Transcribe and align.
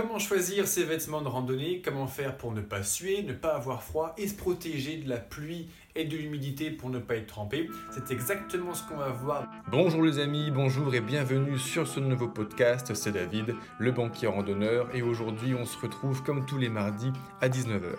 Comment 0.00 0.20
choisir 0.20 0.68
ses 0.68 0.84
vêtements 0.84 1.22
de 1.22 1.26
randonnée? 1.26 1.82
Comment 1.84 2.06
faire 2.06 2.36
pour 2.36 2.52
ne 2.52 2.60
pas 2.60 2.84
suer, 2.84 3.24
ne 3.24 3.32
pas 3.32 3.56
avoir 3.56 3.82
froid 3.82 4.14
et 4.16 4.28
se 4.28 4.34
protéger 4.36 4.98
de 4.98 5.08
la 5.08 5.16
pluie 5.16 5.70
et 5.96 6.04
de 6.04 6.16
l'humidité 6.16 6.70
pour 6.70 6.88
ne 6.88 7.00
pas 7.00 7.16
être 7.16 7.26
trempé? 7.26 7.68
C'est 7.90 8.12
exactement 8.12 8.74
ce 8.74 8.88
qu'on 8.88 8.96
va 8.96 9.08
voir. 9.08 9.48
Bonjour 9.72 10.04
les 10.04 10.20
amis, 10.20 10.52
bonjour 10.52 10.94
et 10.94 11.00
bienvenue 11.00 11.58
sur 11.58 11.88
ce 11.88 11.98
nouveau 11.98 12.28
podcast. 12.28 12.94
C'est 12.94 13.10
David, 13.10 13.56
le 13.80 13.90
banquier 13.90 14.28
randonneur, 14.28 14.86
et 14.94 15.02
aujourd'hui 15.02 15.56
on 15.56 15.64
se 15.64 15.76
retrouve 15.76 16.22
comme 16.22 16.46
tous 16.46 16.58
les 16.58 16.68
mardis 16.68 17.10
à 17.40 17.48
19h. 17.48 17.96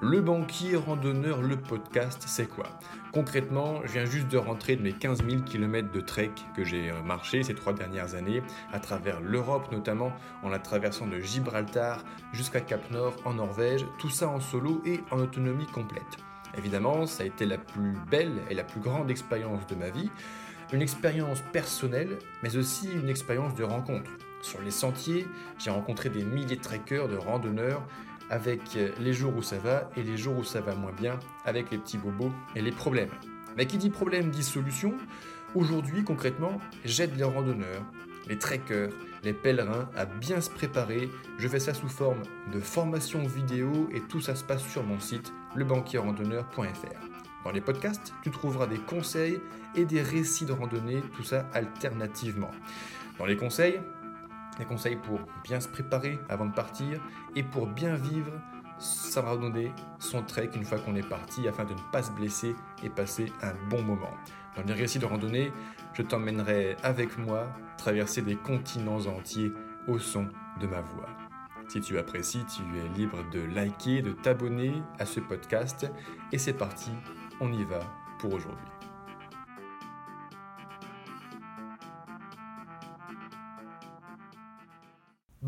Le 0.00 0.20
banquier 0.20 0.76
randonneur, 0.76 1.42
le 1.42 1.56
podcast, 1.56 2.22
c'est 2.24 2.46
quoi? 2.46 2.66
Concrètement, 3.12 3.80
je 3.84 3.94
viens 3.94 4.04
juste 4.04 4.28
de 4.28 4.38
rentrer 4.38 4.76
de 4.76 4.82
mes 4.82 4.92
15 4.92 5.24
000 5.28 5.42
km 5.42 5.90
de 5.90 6.00
trek 6.00 6.30
que 6.54 6.62
j'ai 6.62 6.92
marché 7.04 7.42
ces 7.42 7.54
trois 7.54 7.72
dernières 7.72 8.14
années, 8.14 8.40
à 8.72 8.78
travers 8.78 9.20
l'Europe 9.20 9.72
notamment, 9.72 10.12
en 10.44 10.50
la 10.50 10.60
traversant 10.60 11.08
de 11.08 11.18
Gibraltar 11.18 12.04
jusqu'à 12.32 12.60
Cap 12.60 12.88
Nord 12.92 13.16
en 13.24 13.34
Norvège, 13.34 13.84
tout 13.98 14.08
ça 14.08 14.28
en 14.28 14.38
solo 14.38 14.80
et 14.86 15.00
en 15.10 15.18
autonomie 15.18 15.66
complète. 15.66 16.16
Évidemment, 16.56 17.06
ça 17.06 17.24
a 17.24 17.26
été 17.26 17.44
la 17.44 17.58
plus 17.58 17.94
belle 18.08 18.40
et 18.50 18.54
la 18.54 18.62
plus 18.62 18.80
grande 18.80 19.10
expérience 19.10 19.66
de 19.66 19.74
ma 19.74 19.90
vie, 19.90 20.12
une 20.72 20.82
expérience 20.82 21.40
personnelle, 21.52 22.20
mais 22.44 22.56
aussi 22.56 22.88
une 22.92 23.08
expérience 23.08 23.56
de 23.56 23.64
rencontre. 23.64 24.12
Sur 24.42 24.60
les 24.60 24.70
sentiers, 24.70 25.26
j'ai 25.58 25.70
rencontré 25.70 26.08
des 26.08 26.22
milliers 26.22 26.54
de 26.54 26.62
trekkers, 26.62 27.08
de 27.08 27.16
randonneurs, 27.16 27.82
avec 28.30 28.60
les 28.98 29.12
jours 29.12 29.36
où 29.36 29.42
ça 29.42 29.58
va 29.58 29.90
et 29.96 30.02
les 30.02 30.16
jours 30.16 30.36
où 30.38 30.44
ça 30.44 30.60
va 30.60 30.74
moins 30.74 30.92
bien, 30.92 31.18
avec 31.44 31.70
les 31.70 31.78
petits 31.78 31.98
bobos 31.98 32.32
et 32.54 32.62
les 32.62 32.72
problèmes. 32.72 33.10
Mais 33.56 33.66
qui 33.66 33.78
dit 33.78 33.90
problème 33.90 34.30
dit 34.30 34.42
solution. 34.42 34.94
Aujourd'hui, 35.54 36.04
concrètement, 36.04 36.60
j'aide 36.84 37.16
les 37.16 37.24
randonneurs, 37.24 37.82
les 38.28 38.38
trekkers, 38.38 38.90
les 39.24 39.32
pèlerins 39.32 39.88
à 39.96 40.04
bien 40.04 40.40
se 40.40 40.50
préparer. 40.50 41.08
Je 41.38 41.48
fais 41.48 41.58
ça 41.58 41.74
sous 41.74 41.88
forme 41.88 42.22
de 42.52 42.60
formation 42.60 43.22
vidéo 43.24 43.88
et 43.92 44.00
tout 44.00 44.20
ça 44.20 44.34
se 44.34 44.44
passe 44.44 44.62
sur 44.62 44.84
mon 44.84 45.00
site 45.00 45.32
lebanquierrandonneur.fr. 45.56 47.08
Dans 47.44 47.50
les 47.50 47.60
podcasts, 47.60 48.12
tu 48.22 48.30
trouveras 48.30 48.66
des 48.66 48.78
conseils 48.78 49.40
et 49.74 49.84
des 49.84 50.02
récits 50.02 50.44
de 50.44 50.52
randonnée, 50.52 51.02
tout 51.16 51.22
ça 51.22 51.48
alternativement. 51.54 52.50
Dans 53.18 53.26
les 53.26 53.36
conseils, 53.36 53.80
des 54.58 54.64
conseils 54.64 54.96
pour 54.96 55.20
bien 55.44 55.60
se 55.60 55.68
préparer 55.68 56.18
avant 56.28 56.46
de 56.46 56.54
partir 56.54 57.00
et 57.34 57.42
pour 57.42 57.66
bien 57.66 57.94
vivre 57.94 58.32
sa 58.78 59.22
randonnée, 59.22 59.72
son 59.98 60.22
trek 60.22 60.50
une 60.54 60.64
fois 60.64 60.78
qu'on 60.78 60.94
est 60.94 61.08
parti 61.08 61.48
afin 61.48 61.64
de 61.64 61.72
ne 61.72 61.92
pas 61.92 62.02
se 62.02 62.12
blesser 62.12 62.54
et 62.82 62.88
passer 62.88 63.32
un 63.42 63.52
bon 63.68 63.82
moment. 63.82 64.12
Dans 64.56 64.62
les 64.62 64.74
récits 64.74 64.98
de 64.98 65.06
randonnée, 65.06 65.52
je 65.94 66.02
t'emmènerai 66.02 66.76
avec 66.82 67.18
moi 67.18 67.48
traverser 67.76 68.22
des 68.22 68.36
continents 68.36 69.06
entiers 69.06 69.52
au 69.86 69.98
son 69.98 70.28
de 70.60 70.66
ma 70.66 70.80
voix. 70.80 71.08
Si 71.68 71.80
tu 71.80 71.98
apprécies, 71.98 72.44
tu 72.46 72.62
es 72.78 72.88
libre 72.96 73.18
de 73.30 73.40
liker, 73.40 74.00
de 74.00 74.12
t'abonner 74.12 74.82
à 74.98 75.04
ce 75.04 75.20
podcast. 75.20 75.86
Et 76.32 76.38
c'est 76.38 76.54
parti, 76.54 76.90
on 77.40 77.52
y 77.52 77.64
va 77.64 77.80
pour 78.18 78.32
aujourd'hui. 78.32 78.77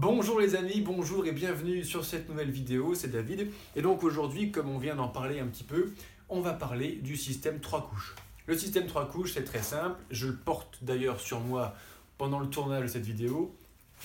Bonjour 0.03 0.41
les 0.41 0.57
amis, 0.57 0.81
bonjour 0.81 1.27
et 1.27 1.33
bienvenue 1.33 1.85
sur 1.85 2.07
cette 2.07 2.27
nouvelle 2.31 2.51
vidéo, 2.51 2.95
c'est 2.95 3.09
David. 3.11 3.49
Et 3.77 3.83
donc 3.83 4.03
aujourd'hui, 4.03 4.51
comme 4.51 4.71
on 4.71 4.79
vient 4.79 4.97
d'en 4.97 5.09
parler 5.09 5.41
un 5.41 5.47
petit 5.47 5.63
peu, 5.63 5.93
on 6.31 6.41
va 6.41 6.55
parler 6.55 6.93
du 6.93 7.19
système 7.19 7.61
3 7.61 7.87
couches. 7.87 8.15
Le 8.47 8.57
système 8.57 8.87
3 8.87 9.11
couches, 9.11 9.35
c'est 9.35 9.45
très 9.45 9.61
simple, 9.61 10.01
je 10.11 10.29
le 10.29 10.37
porte 10.37 10.79
d'ailleurs 10.81 11.21
sur 11.21 11.41
moi 11.41 11.75
pendant 12.17 12.41
le 12.41 12.47
tournage 12.47 12.85
de 12.85 12.89
cette 12.89 13.05
vidéo. 13.05 13.55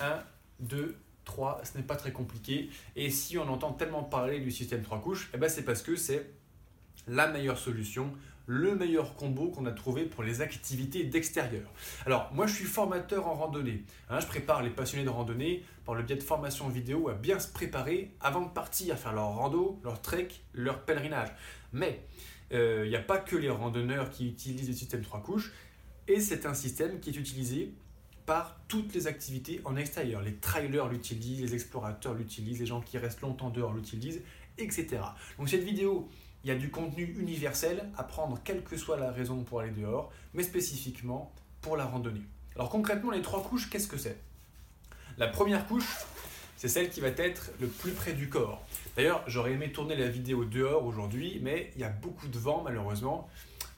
1, 0.01 0.19
2, 0.59 0.97
3, 1.23 1.61
ce 1.63 1.77
n'est 1.77 1.85
pas 1.85 1.95
très 1.95 2.11
compliqué. 2.11 2.69
Et 2.97 3.09
si 3.09 3.37
on 3.37 3.47
entend 3.47 3.71
tellement 3.71 4.03
parler 4.03 4.41
du 4.41 4.51
système 4.51 4.81
3 4.81 4.99
couches, 4.99 5.29
eh 5.33 5.37
ben 5.37 5.47
c'est 5.47 5.63
parce 5.63 5.81
que 5.81 5.95
c'est 5.95 6.29
la 7.07 7.29
meilleure 7.29 7.57
solution 7.57 8.11
le 8.47 8.75
meilleur 8.75 9.15
combo 9.15 9.49
qu'on 9.49 9.65
a 9.65 9.71
trouvé 9.71 10.03
pour 10.03 10.23
les 10.23 10.41
activités 10.41 11.03
d'extérieur. 11.03 11.69
Alors, 12.05 12.31
moi, 12.33 12.47
je 12.47 12.53
suis 12.53 12.65
formateur 12.65 13.27
en 13.27 13.33
randonnée. 13.33 13.83
Hein, 14.09 14.19
je 14.19 14.27
prépare 14.27 14.63
les 14.63 14.69
passionnés 14.69 15.03
de 15.03 15.09
randonnée 15.09 15.63
par 15.85 15.95
le 15.95 16.03
biais 16.03 16.15
de 16.15 16.23
formation 16.23 16.67
vidéo 16.69 17.09
à 17.09 17.13
bien 17.13 17.39
se 17.39 17.51
préparer 17.51 18.11
avant 18.21 18.41
de 18.41 18.49
partir, 18.49 18.93
à 18.93 18.97
faire 18.97 19.13
leur 19.13 19.35
rando, 19.35 19.79
leur 19.83 20.01
trek, 20.01 20.29
leur 20.53 20.83
pèlerinage. 20.83 21.29
Mais 21.73 22.01
il 22.51 22.57
euh, 22.57 22.87
n'y 22.87 22.95
a 22.95 23.01
pas 23.01 23.17
que 23.17 23.35
les 23.35 23.49
randonneurs 23.49 24.09
qui 24.09 24.27
utilisent 24.27 24.67
le 24.67 24.75
système 24.75 25.01
3 25.01 25.21
couches, 25.21 25.51
et 26.07 26.19
c'est 26.19 26.45
un 26.45 26.53
système 26.53 26.99
qui 26.99 27.09
est 27.09 27.17
utilisé 27.17 27.73
par 28.25 28.59
toutes 28.67 28.93
les 28.93 29.07
activités 29.07 29.61
en 29.65 29.75
extérieur. 29.75 30.21
Les 30.21 30.35
trailers 30.35 30.87
l'utilisent, 30.87 31.41
les 31.41 31.53
explorateurs 31.53 32.13
l'utilisent, 32.13 32.59
les 32.59 32.65
gens 32.65 32.81
qui 32.81 32.97
restent 32.97 33.21
longtemps 33.21 33.49
dehors 33.49 33.73
l'utilisent, 33.73 34.21
etc. 34.57 35.01
Donc 35.37 35.49
cette 35.49 35.63
vidéo 35.63 36.07
il 36.45 36.49
y 36.49 36.51
a 36.51 36.55
du 36.55 36.69
contenu 36.69 37.15
universel 37.17 37.89
à 37.97 38.03
prendre 38.03 38.39
quelle 38.43 38.63
que 38.63 38.77
soit 38.77 38.97
la 38.97 39.11
raison 39.11 39.43
pour 39.43 39.61
aller 39.61 39.71
dehors, 39.71 40.13
mais 40.35 40.43
spécifiquement 40.43 41.33
pour 41.59 41.75
la 41.75 41.85
randonnée. 41.85 42.21
Alors 42.55 42.69
concrètement, 42.69 43.09
les 43.09 43.23
trois 43.23 43.41
couches, 43.41 43.67
qu'est-ce 43.67 43.87
que 43.87 43.97
c'est? 43.97 44.15
La 45.17 45.27
première 45.27 45.65
couche, 45.65 45.89
c'est 46.55 46.67
celle 46.67 46.91
qui 46.91 47.01
va 47.01 47.07
être 47.07 47.49
le 47.59 47.65
plus 47.65 47.93
près 47.93 48.13
du 48.13 48.29
corps. 48.29 48.63
D'ailleurs, 48.95 49.23
j'aurais 49.25 49.53
aimé 49.53 49.71
tourner 49.71 49.95
la 49.95 50.07
vidéo 50.07 50.45
dehors 50.45 50.85
aujourd'hui, 50.85 51.39
mais 51.41 51.71
il 51.75 51.81
y 51.81 51.83
a 51.83 51.89
beaucoup 51.89 52.27
de 52.27 52.37
vent 52.37 52.61
malheureusement, 52.63 53.27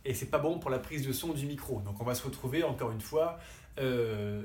et 0.03 0.13
c'est 0.13 0.25
pas 0.29 0.39
bon 0.39 0.59
pour 0.59 0.69
la 0.69 0.79
prise 0.79 1.07
de 1.07 1.13
son 1.13 1.31
du 1.31 1.45
micro. 1.45 1.79
Donc 1.79 2.01
on 2.01 2.03
va 2.03 2.16
se 2.16 2.23
retrouver 2.25 2.66
encore 2.66 2.91
une 2.91 3.00
fois 3.00 3.39
euh, 3.79 4.44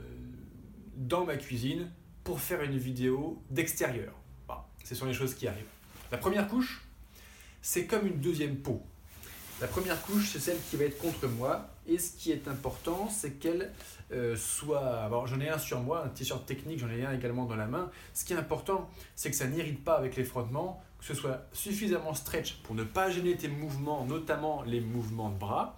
dans 0.94 1.24
ma 1.24 1.36
cuisine 1.36 1.90
pour 2.22 2.40
faire 2.40 2.62
une 2.62 2.78
vidéo 2.78 3.42
d'extérieur. 3.50 4.14
ce 4.84 4.94
sont 4.94 5.06
les 5.06 5.12
choses 5.12 5.34
qui 5.34 5.48
arrivent. 5.48 5.64
La 6.12 6.18
première 6.18 6.46
couche, 6.46 6.84
c'est 7.62 7.86
comme 7.86 8.06
une 8.06 8.20
deuxième 8.20 8.56
peau. 8.56 8.82
La 9.60 9.68
première 9.68 10.02
couche, 10.02 10.32
c'est 10.32 10.40
celle 10.40 10.58
qui 10.68 10.76
va 10.76 10.84
être 10.84 10.98
contre 10.98 11.28
moi. 11.28 11.68
Et 11.86 11.98
ce 11.98 12.16
qui 12.16 12.32
est 12.32 12.48
important, 12.48 13.08
c'est 13.08 13.38
qu'elle 13.38 13.72
euh, 14.12 14.36
soit... 14.36 15.04
Alors 15.04 15.28
j'en 15.28 15.40
ai 15.40 15.48
un 15.48 15.58
sur 15.58 15.80
moi, 15.80 16.04
un 16.04 16.08
t-shirt 16.08 16.44
technique, 16.44 16.80
j'en 16.80 16.90
ai 16.90 17.04
un 17.04 17.12
également 17.12 17.44
dans 17.44 17.54
la 17.54 17.66
main. 17.66 17.90
Ce 18.12 18.24
qui 18.24 18.32
est 18.32 18.36
important, 18.36 18.90
c'est 19.14 19.30
que 19.30 19.36
ça 19.36 19.46
n'irrite 19.46 19.84
pas 19.84 19.96
avec 19.96 20.16
les 20.16 20.24
frottements, 20.24 20.82
que 20.98 21.04
ce 21.04 21.14
soit 21.14 21.46
suffisamment 21.52 22.12
stretch 22.14 22.56
pour 22.64 22.74
ne 22.74 22.82
pas 22.82 23.10
gêner 23.10 23.36
tes 23.36 23.48
mouvements, 23.48 24.04
notamment 24.04 24.62
les 24.62 24.80
mouvements 24.80 25.30
de 25.30 25.38
bras. 25.38 25.76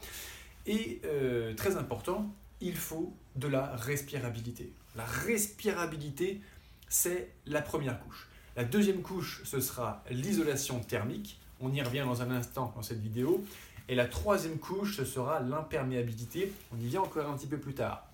Et 0.67 1.03
euh, 1.05 1.55
très 1.55 1.77
important, 1.77 2.35
il 2.63 2.77
faut 2.77 3.15
de 3.37 3.49
la 3.49 3.77
respirabilité. 3.77 4.73
La 4.97 5.05
respirabilité, 5.05 6.41
c'est 6.89 7.33
la 7.45 7.61
première 7.61 8.01
couche. 8.01 8.29
La 8.57 8.65
deuxième 8.65 9.03
couche, 9.03 9.43
ce 9.45 9.61
sera 9.61 10.03
l'isolation 10.11 10.81
thermique. 10.81 11.39
On 11.65 11.73
y 11.73 11.81
revient 11.81 12.05
dans 12.05 12.21
un 12.21 12.31
instant 12.31 12.75
dans 12.77 12.83
cette 12.83 13.01
vidéo. 13.01 13.43
Et 13.89 13.95
la 13.95 14.05
troisième 14.05 14.59
couche, 14.59 14.99
ce 14.99 15.05
sera 15.07 15.41
l'imperméabilité. 15.41 16.53
On 16.75 16.79
y 16.79 16.87
vient 16.87 17.01
encore 17.01 17.27
un 17.29 17.37
petit 17.39 17.47
peu 17.47 17.57
plus 17.57 17.73
tard. 17.73 18.07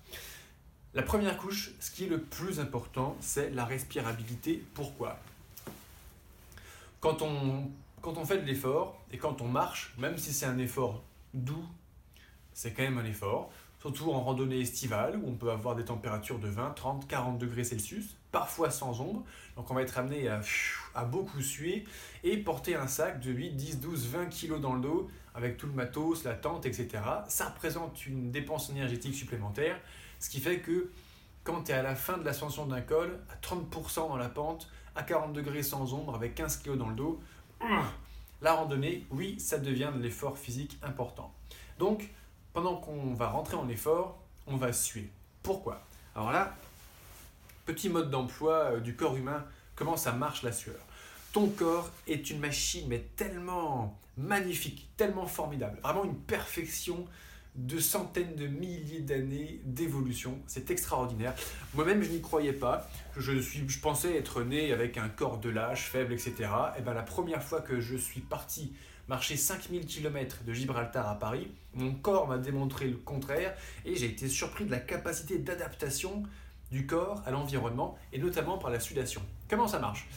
La 0.93 1.03
première 1.03 1.37
couche, 1.37 1.71
ce 1.81 1.91
qui 1.91 2.05
est 2.05 2.07
le 2.07 2.21
plus 2.21 2.61
important, 2.61 3.17
c'est 3.19 3.49
la 3.49 3.65
respirabilité. 3.65 4.63
Pourquoi? 4.73 5.19
Quand 7.01 7.21
on, 7.21 8.25
fait 8.25 8.37
de 8.37 8.45
l'effort 8.45 9.01
et 9.11 9.17
quand 9.17 9.41
on 9.41 9.47
marche, 9.49 9.93
même 9.97 10.17
si 10.17 10.31
c'est 10.31 10.45
un 10.45 10.57
effort 10.57 11.03
doux, 11.33 11.65
c'est 12.53 12.71
quand 12.71 12.83
même 12.83 12.99
un 12.99 13.05
effort 13.05 13.51
surtout 13.81 14.11
en 14.11 14.21
randonnée 14.21 14.61
estivale 14.61 15.19
où 15.21 15.29
on 15.29 15.33
peut 15.33 15.51
avoir 15.51 15.75
des 15.75 15.85
températures 15.85 16.39
de 16.39 16.47
20, 16.47 16.71
30, 16.71 17.07
40 17.07 17.37
degrés 17.37 17.63
Celsius, 17.63 18.15
parfois 18.31 18.69
sans 18.69 19.01
ombre. 19.01 19.23
Donc 19.55 19.69
on 19.69 19.73
va 19.73 19.81
être 19.81 19.97
amené 19.97 20.27
à, 20.27 21.05
beaucoup 21.05 21.41
suer 21.41 21.85
et 22.23 22.37
porter 22.37 22.75
un 22.75 22.87
sac 22.87 23.19
de 23.19 23.31
8, 23.31 23.51
10, 23.51 23.79
12, 23.79 24.07
20 24.07 24.25
kg 24.27 24.59
dans 24.59 24.73
le 24.73 24.81
dos 24.81 25.09
avec 25.33 25.57
tout 25.57 25.67
le 25.67 25.73
matos, 25.73 26.23
la 26.23 26.33
tente, 26.33 26.65
etc. 26.65 26.89
Ça 27.27 27.49
représente 27.49 28.05
une 28.05 28.31
dépense 28.31 28.69
énergétique 28.69 29.15
supplémentaire, 29.15 29.79
ce 30.19 30.29
qui 30.29 30.39
fait 30.39 30.59
que 30.59 30.89
quand 31.43 31.63
tu 31.63 31.71
es 31.71 31.75
à 31.75 31.81
la 31.81 31.95
fin 31.95 32.17
de 32.17 32.23
l'ascension 32.23 32.65
d'un 32.65 32.81
col, 32.81 33.19
à 33.29 33.35
30% 33.35 34.09
dans 34.09 34.17
la 34.17 34.29
pente, 34.29 34.69
à 34.95 35.03
40 35.03 35.33
degrés 35.33 35.63
sans 35.63 35.93
ombre, 35.93 36.13
avec 36.15 36.35
15 36.35 36.57
kg 36.57 36.77
dans 36.77 36.89
le 36.89 36.95
dos, 36.95 37.19
la 38.41 38.53
randonnée, 38.53 39.05
oui, 39.11 39.39
ça 39.39 39.57
devient 39.57 39.91
de 39.95 40.01
l'effort 40.01 40.37
physique 40.37 40.77
important. 40.83 41.33
Donc, 41.79 42.09
pendant 42.53 42.75
qu'on 42.75 43.13
va 43.13 43.29
rentrer 43.29 43.55
en 43.55 43.69
effort, 43.69 44.19
on 44.47 44.57
va 44.57 44.73
suer. 44.73 45.09
Pourquoi? 45.41 45.81
Alors 46.15 46.31
là, 46.31 46.55
petit 47.71 47.87
mode 47.87 48.09
d'emploi 48.09 48.73
euh, 48.73 48.79
du 48.79 48.95
corps 48.95 49.15
humain, 49.15 49.45
comment 49.75 49.95
ça 49.95 50.11
marche 50.11 50.43
la 50.43 50.51
sueur? 50.51 50.79
Ton 51.31 51.47
corps 51.47 51.89
est 52.07 52.29
une 52.29 52.39
machine, 52.39 52.85
mais 52.89 53.05
tellement 53.15 53.97
magnifique, 54.17 54.89
tellement 54.97 55.25
formidable, 55.25 55.79
vraiment 55.81 56.03
une 56.03 56.17
perfection 56.17 57.05
de 57.55 57.79
centaines 57.79 58.35
de 58.35 58.47
milliers 58.47 58.99
d'années 58.99 59.61
d'évolution. 59.63 60.39
C'est 60.47 60.69
extraordinaire. 60.69 61.33
Moi-même, 61.73 62.01
je 62.01 62.09
n'y 62.09 62.21
croyais 62.21 62.53
pas. 62.53 62.89
Je, 63.17 63.39
suis, 63.39 63.67
je 63.67 63.79
pensais 63.79 64.15
être 64.15 64.43
né 64.43 64.73
avec 64.73 64.97
un 64.97 65.09
corps 65.09 65.37
de 65.37 65.49
lâche, 65.49 65.89
faible, 65.89 66.13
etc. 66.13 66.33
Et 66.77 66.81
ben, 66.81 66.93
la 66.93 67.03
première 67.03 67.43
fois 67.43 67.61
que 67.61 67.79
je 67.79 67.95
suis 67.95 68.21
parti 68.21 68.73
marcher 69.07 69.35
5000 69.35 69.85
km 69.85 70.43
de 70.45 70.53
Gibraltar 70.53 71.09
à 71.09 71.19
Paris, 71.19 71.49
mon 71.73 71.93
corps 71.93 72.27
m'a 72.27 72.37
démontré 72.37 72.87
le 72.87 72.97
contraire 72.97 73.53
et 73.85 73.95
j'ai 73.95 74.05
été 74.05 74.29
surpris 74.29 74.65
de 74.65 74.71
la 74.71 74.79
capacité 74.79 75.37
d'adaptation 75.37 76.23
du 76.71 76.87
corps 76.87 77.21
à 77.25 77.31
l'environnement 77.31 77.97
et 78.13 78.19
notamment 78.19 78.57
par 78.57 78.71
la 78.71 78.79
sudation. 78.79 79.21
Comment 79.49 79.67
ça 79.67 79.79
marche? 79.79 80.07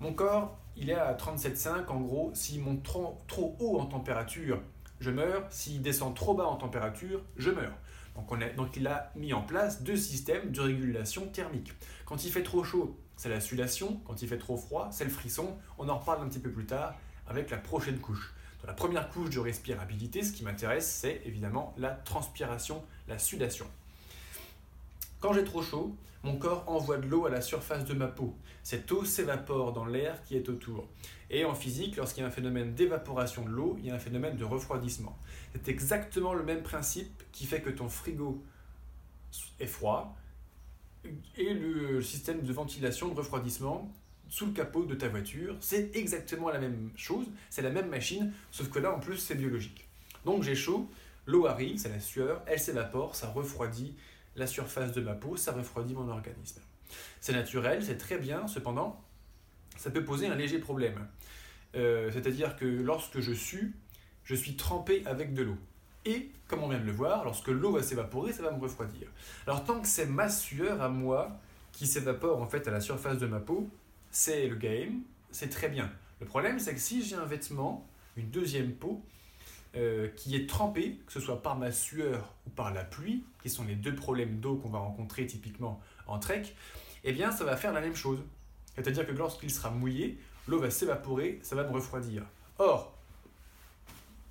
Mon 0.00 0.12
corps, 0.12 0.56
il 0.76 0.90
est 0.90 0.94
à 0.94 1.14
37,5 1.14 1.86
en 1.88 2.00
gros. 2.00 2.30
S'il 2.34 2.62
monte 2.62 2.82
trop, 2.84 3.18
trop 3.26 3.56
haut 3.58 3.80
en 3.80 3.86
température, 3.86 4.60
je 5.00 5.10
meurs. 5.10 5.44
S'il 5.50 5.82
descend 5.82 6.14
trop 6.14 6.34
bas 6.34 6.46
en 6.46 6.56
température, 6.56 7.20
je 7.36 7.50
meurs. 7.50 7.74
Donc, 8.14 8.32
on 8.32 8.38
donc 8.56 8.76
il 8.76 8.86
a 8.86 9.12
mis 9.16 9.32
en 9.32 9.42
place 9.42 9.82
deux 9.82 9.96
systèmes 9.96 10.50
de 10.50 10.60
régulation 10.60 11.26
thermique. 11.28 11.72
Quand 12.04 12.24
il 12.24 12.32
fait 12.32 12.42
trop 12.42 12.64
chaud, 12.64 12.96
c'est 13.16 13.28
la 13.28 13.40
sudation. 13.40 14.00
Quand 14.06 14.22
il 14.22 14.28
fait 14.28 14.38
trop 14.38 14.56
froid, 14.56 14.88
c'est 14.92 15.04
le 15.04 15.10
frisson. 15.10 15.56
On 15.78 15.88
en 15.88 15.98
reparle 15.98 16.24
un 16.24 16.28
petit 16.28 16.40
peu 16.40 16.50
plus 16.50 16.66
tard 16.66 16.94
avec 17.26 17.50
la 17.50 17.58
prochaine 17.58 17.98
couche. 17.98 18.34
Dans 18.62 18.68
la 18.68 18.74
première 18.74 19.08
couche 19.10 19.30
de 19.30 19.38
respirabilité, 19.38 20.22
ce 20.22 20.32
qui 20.32 20.42
m'intéresse, 20.42 20.88
c'est 20.88 21.22
évidemment 21.24 21.74
la 21.76 21.90
transpiration, 21.90 22.82
la 23.06 23.18
sudation. 23.18 23.66
Quand 25.20 25.32
j'ai 25.32 25.44
trop 25.44 25.62
chaud, 25.62 25.96
mon 26.22 26.36
corps 26.36 26.64
envoie 26.66 26.98
de 26.98 27.06
l'eau 27.06 27.26
à 27.26 27.30
la 27.30 27.40
surface 27.40 27.84
de 27.84 27.94
ma 27.94 28.06
peau. 28.06 28.34
Cette 28.62 28.90
eau 28.92 29.04
s'évapore 29.04 29.72
dans 29.72 29.86
l'air 29.86 30.22
qui 30.24 30.36
est 30.36 30.48
autour. 30.48 30.86
Et 31.30 31.44
en 31.44 31.54
physique, 31.54 31.96
lorsqu'il 31.96 32.22
y 32.22 32.24
a 32.24 32.28
un 32.28 32.32
phénomène 32.32 32.74
d'évaporation 32.74 33.44
de 33.44 33.50
l'eau, 33.50 33.76
il 33.78 33.86
y 33.86 33.90
a 33.90 33.94
un 33.94 33.98
phénomène 33.98 34.36
de 34.36 34.44
refroidissement. 34.44 35.16
C'est 35.52 35.68
exactement 35.68 36.34
le 36.34 36.42
même 36.42 36.62
principe 36.62 37.22
qui 37.32 37.46
fait 37.46 37.60
que 37.60 37.70
ton 37.70 37.88
frigo 37.88 38.42
est 39.60 39.66
froid 39.66 40.16
et 41.36 41.54
le 41.54 42.02
système 42.02 42.42
de 42.42 42.52
ventilation, 42.52 43.08
de 43.08 43.14
refroidissement 43.14 43.92
sous 44.28 44.46
le 44.46 44.52
capot 44.52 44.84
de 44.84 44.94
ta 44.94 45.08
voiture, 45.08 45.56
c'est 45.60 45.96
exactement 45.96 46.50
la 46.50 46.58
même 46.58 46.90
chose, 46.96 47.26
c'est 47.50 47.62
la 47.62 47.70
même 47.70 47.88
machine, 47.88 48.32
sauf 48.50 48.68
que 48.68 48.78
là 48.78 48.94
en 48.94 49.00
plus 49.00 49.16
c'est 49.16 49.34
biologique. 49.34 49.88
Donc 50.24 50.42
j'ai 50.42 50.54
chaud, 50.54 50.88
l'eau 51.26 51.46
arrive, 51.46 51.78
c'est 51.78 51.88
la 51.88 52.00
sueur, 52.00 52.42
elle 52.46 52.58
s'évapore, 52.58 53.14
ça 53.16 53.28
refroidit 53.28 53.94
la 54.38 54.46
surface 54.46 54.92
de 54.92 55.00
ma 55.00 55.14
peau, 55.14 55.36
ça 55.36 55.52
refroidit 55.52 55.94
mon 55.94 56.08
organisme. 56.08 56.60
C'est 57.20 57.32
naturel, 57.32 57.82
c'est 57.84 57.98
très 57.98 58.18
bien, 58.18 58.46
cependant, 58.46 59.02
ça 59.76 59.90
peut 59.90 60.04
poser 60.04 60.26
un 60.26 60.34
léger 60.34 60.58
problème. 60.58 61.06
Euh, 61.74 62.10
c'est-à-dire 62.12 62.56
que 62.56 62.64
lorsque 62.64 63.20
je 63.20 63.32
sue, 63.32 63.74
je 64.24 64.34
suis 64.34 64.56
trempé 64.56 65.02
avec 65.06 65.34
de 65.34 65.42
l'eau. 65.42 65.58
Et, 66.04 66.30
comme 66.46 66.62
on 66.62 66.68
vient 66.68 66.78
de 66.78 66.84
le 66.84 66.92
voir, 66.92 67.24
lorsque 67.24 67.48
l'eau 67.48 67.72
va 67.72 67.82
s'évaporer, 67.82 68.32
ça 68.32 68.42
va 68.42 68.50
me 68.50 68.60
refroidir. 68.60 69.08
Alors 69.46 69.64
tant 69.64 69.80
que 69.80 69.88
c'est 69.88 70.06
ma 70.06 70.28
sueur 70.28 70.80
à 70.80 70.88
moi 70.88 71.38
qui 71.72 71.86
s'évapore 71.86 72.40
en 72.40 72.46
fait 72.46 72.66
à 72.66 72.70
la 72.70 72.80
surface 72.80 73.18
de 73.18 73.26
ma 73.26 73.40
peau, 73.40 73.68
c'est 74.10 74.48
le 74.48 74.56
game, 74.56 75.02
c'est 75.30 75.50
très 75.50 75.68
bien. 75.68 75.90
Le 76.20 76.26
problème, 76.26 76.58
c'est 76.58 76.74
que 76.74 76.80
si 76.80 77.04
j'ai 77.04 77.16
un 77.16 77.26
vêtement, 77.26 77.86
une 78.16 78.30
deuxième 78.30 78.72
peau, 78.72 79.02
euh, 79.78 80.08
qui 80.16 80.34
est 80.34 80.48
trempée, 80.48 80.98
que 81.06 81.12
ce 81.12 81.20
soit 81.20 81.40
par 81.40 81.56
ma 81.56 81.70
sueur 81.70 82.34
ou 82.46 82.50
par 82.50 82.74
la 82.74 82.82
pluie, 82.82 83.24
qui 83.42 83.48
sont 83.48 83.64
les 83.64 83.76
deux 83.76 83.94
problèmes 83.94 84.40
d'eau 84.40 84.56
qu'on 84.56 84.70
va 84.70 84.80
rencontrer 84.80 85.26
typiquement 85.26 85.80
en 86.08 86.18
trek, 86.18 86.42
eh 87.04 87.12
bien 87.12 87.30
ça 87.30 87.44
va 87.44 87.56
faire 87.56 87.72
la 87.72 87.80
même 87.80 87.94
chose. 87.94 88.18
C'est-à-dire 88.74 89.06
que 89.06 89.12
lorsqu'il 89.12 89.52
sera 89.52 89.70
mouillé, 89.70 90.18
l'eau 90.48 90.58
va 90.58 90.70
s'évaporer, 90.70 91.38
ça 91.42 91.54
va 91.54 91.64
me 91.64 91.72
refroidir. 91.72 92.24
Or, 92.58 92.92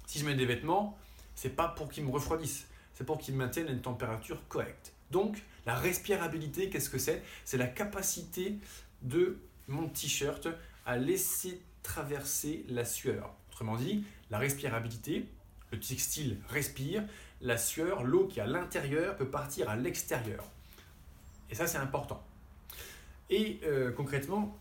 si 0.06 0.20
je 0.20 0.26
mets 0.26 0.36
des 0.36 0.46
vêtements, 0.46 0.98
c'est 1.34 1.56
pas 1.56 1.70
pour 1.70 1.90
qu'ils 1.90 2.04
me 2.04 2.12
refroidissent, 2.12 2.68
c'est 2.94 3.06
pour 3.06 3.18
qu'ils 3.18 3.36
maintiennent 3.36 3.70
une 3.70 3.82
température 3.82 4.46
correcte. 4.50 4.92
Donc, 5.12 5.42
la 5.66 5.76
respirabilité, 5.76 6.70
qu'est-ce 6.70 6.90
que 6.90 6.98
c'est? 6.98 7.24
C'est 7.46 7.58
la 7.58 7.68
capacité 7.68 8.58
de 9.02 9.40
mon 9.70 9.88
t-shirt 9.88 10.50
à 10.86 10.98
laisser 10.98 11.62
traverser 11.84 12.66
la 12.68 12.84
sueur. 12.84 13.34
Autrement 13.50 13.78
dit, 13.78 14.04
la 14.30 14.40
respirabilité, 14.40 15.26
le 15.72 15.80
textile 15.80 16.38
respire, 16.50 17.04
la 17.42 17.58
sueur, 17.58 18.04
l'eau 18.04 18.28
qui 18.28 18.40
est 18.40 18.44
à 18.44 18.48
l'intérieur 18.48 19.16
peut 19.16 19.28
partir 19.28 19.70
à 19.70 19.76
l'extérieur. 19.76 20.44
Et 21.50 21.56
ça, 21.56 21.68
c'est 21.68 21.78
important. 21.78 22.24
Et 23.30 23.60
euh, 23.64 23.92
concrètement, 23.92 24.58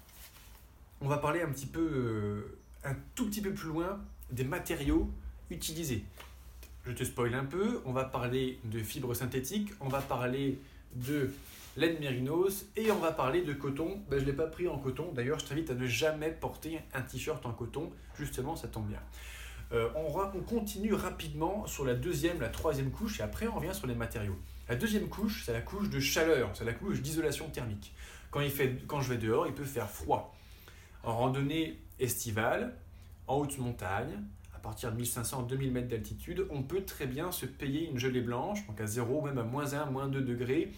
on 1.01 1.09
va 1.09 1.19
parler 1.19 1.43
un 1.43 1.51
petit 1.51 1.67
peu, 1.67 1.81
euh, 1.81 2.59
un 2.85 2.95
tout 3.15 3.27
petit 3.27 3.41
peu 3.41 3.53
plus 3.53 3.69
loin 3.69 4.01
des 4.31 4.45
matériaux 4.45 5.11
utilisés. 5.51 6.05
Je 6.85 6.93
te 6.93 7.05
spoil 7.05 7.35
un 7.35 7.45
peu, 7.45 7.81
on 7.85 7.93
va 7.93 8.05
parler 8.05 8.59
de 8.65 8.79
fibres 8.79 9.15
synthétiques, 9.15 9.73
on 9.81 9.89
va 9.89 10.01
parler 10.01 10.61
de 10.95 11.31
laine 11.77 11.99
mérinos 11.99 12.67
et 12.77 12.91
on 12.91 12.99
va 12.99 13.13
parler 13.13 13.43
de 13.43 13.53
coton. 13.53 14.01
Ben, 14.09 14.19
je 14.19 14.25
ne 14.25 14.31
l'ai 14.31 14.37
pas 14.37 14.47
pris 14.47 14.69
en 14.69 14.79
coton, 14.79 15.13
d'ailleurs 15.13 15.39
je 15.39 15.47
t'invite 15.47 15.71
à 15.71 15.75
ne 15.75 15.87
jamais 15.87 16.31
porter 16.31 16.81
un 16.95 17.03
t-shirt 17.03 17.45
en 17.45 17.53
coton, 17.53 17.91
justement 18.19 18.57
ça 18.57 18.69
tombe 18.69 18.87
bien. 18.87 19.01
Euh, 19.73 19.89
on, 19.97 20.17
on, 20.17 20.43
continue 20.43 20.95
rapidement 20.95 21.67
sur 21.67 21.85
la 21.85 21.95
deuxième, 21.95 22.41
la 22.41 22.49
troisième 22.49 22.91
couche 22.91 23.19
et 23.19 23.23
après 23.23 23.49
on 23.49 23.57
revient 23.57 23.75
sur 23.75 23.87
les 23.87 23.97
matériaux. 23.97 24.39
La 24.69 24.77
deuxième 24.77 25.09
couche, 25.09 25.45
c'est 25.45 25.53
la 25.53 25.61
couche 25.61 25.91
de 25.91 25.99
chaleur, 25.99 26.51
c'est 26.55 26.65
la 26.65 26.73
couche 26.73 27.01
d'isolation 27.01 27.49
thermique. 27.49 27.93
Quand, 28.31 28.41
il 28.41 28.51
fait, 28.51 28.87
quand 28.87 29.01
je 29.01 29.13
vais 29.13 29.19
dehors, 29.19 29.47
il 29.47 29.55
peut 29.55 29.65
faire 29.65 29.89
froid. 29.89 30.37
En 31.03 31.17
randonnée 31.17 31.81
estivale, 31.99 32.77
en 33.27 33.39
haute 33.39 33.59
montagne, 33.59 34.23
à 34.55 34.59
partir 34.59 34.93
de 34.93 35.03
1500-2000 35.03 35.71
mètres 35.71 35.89
d'altitude, 35.89 36.47
on 36.51 36.63
peut 36.63 36.85
très 36.85 37.07
bien 37.07 37.31
se 37.33 37.47
payer 37.47 37.89
une 37.89 37.99
gelée 37.99 38.21
blanche, 38.21 38.67
donc 38.67 38.81
à 38.81 38.87
0, 38.87 39.23
même 39.23 39.39
à 39.39 39.45
moins 39.45 39.75
1, 39.75 39.87
moins 39.87 40.09
2 40.09 40.21
degrés, 40.21 40.73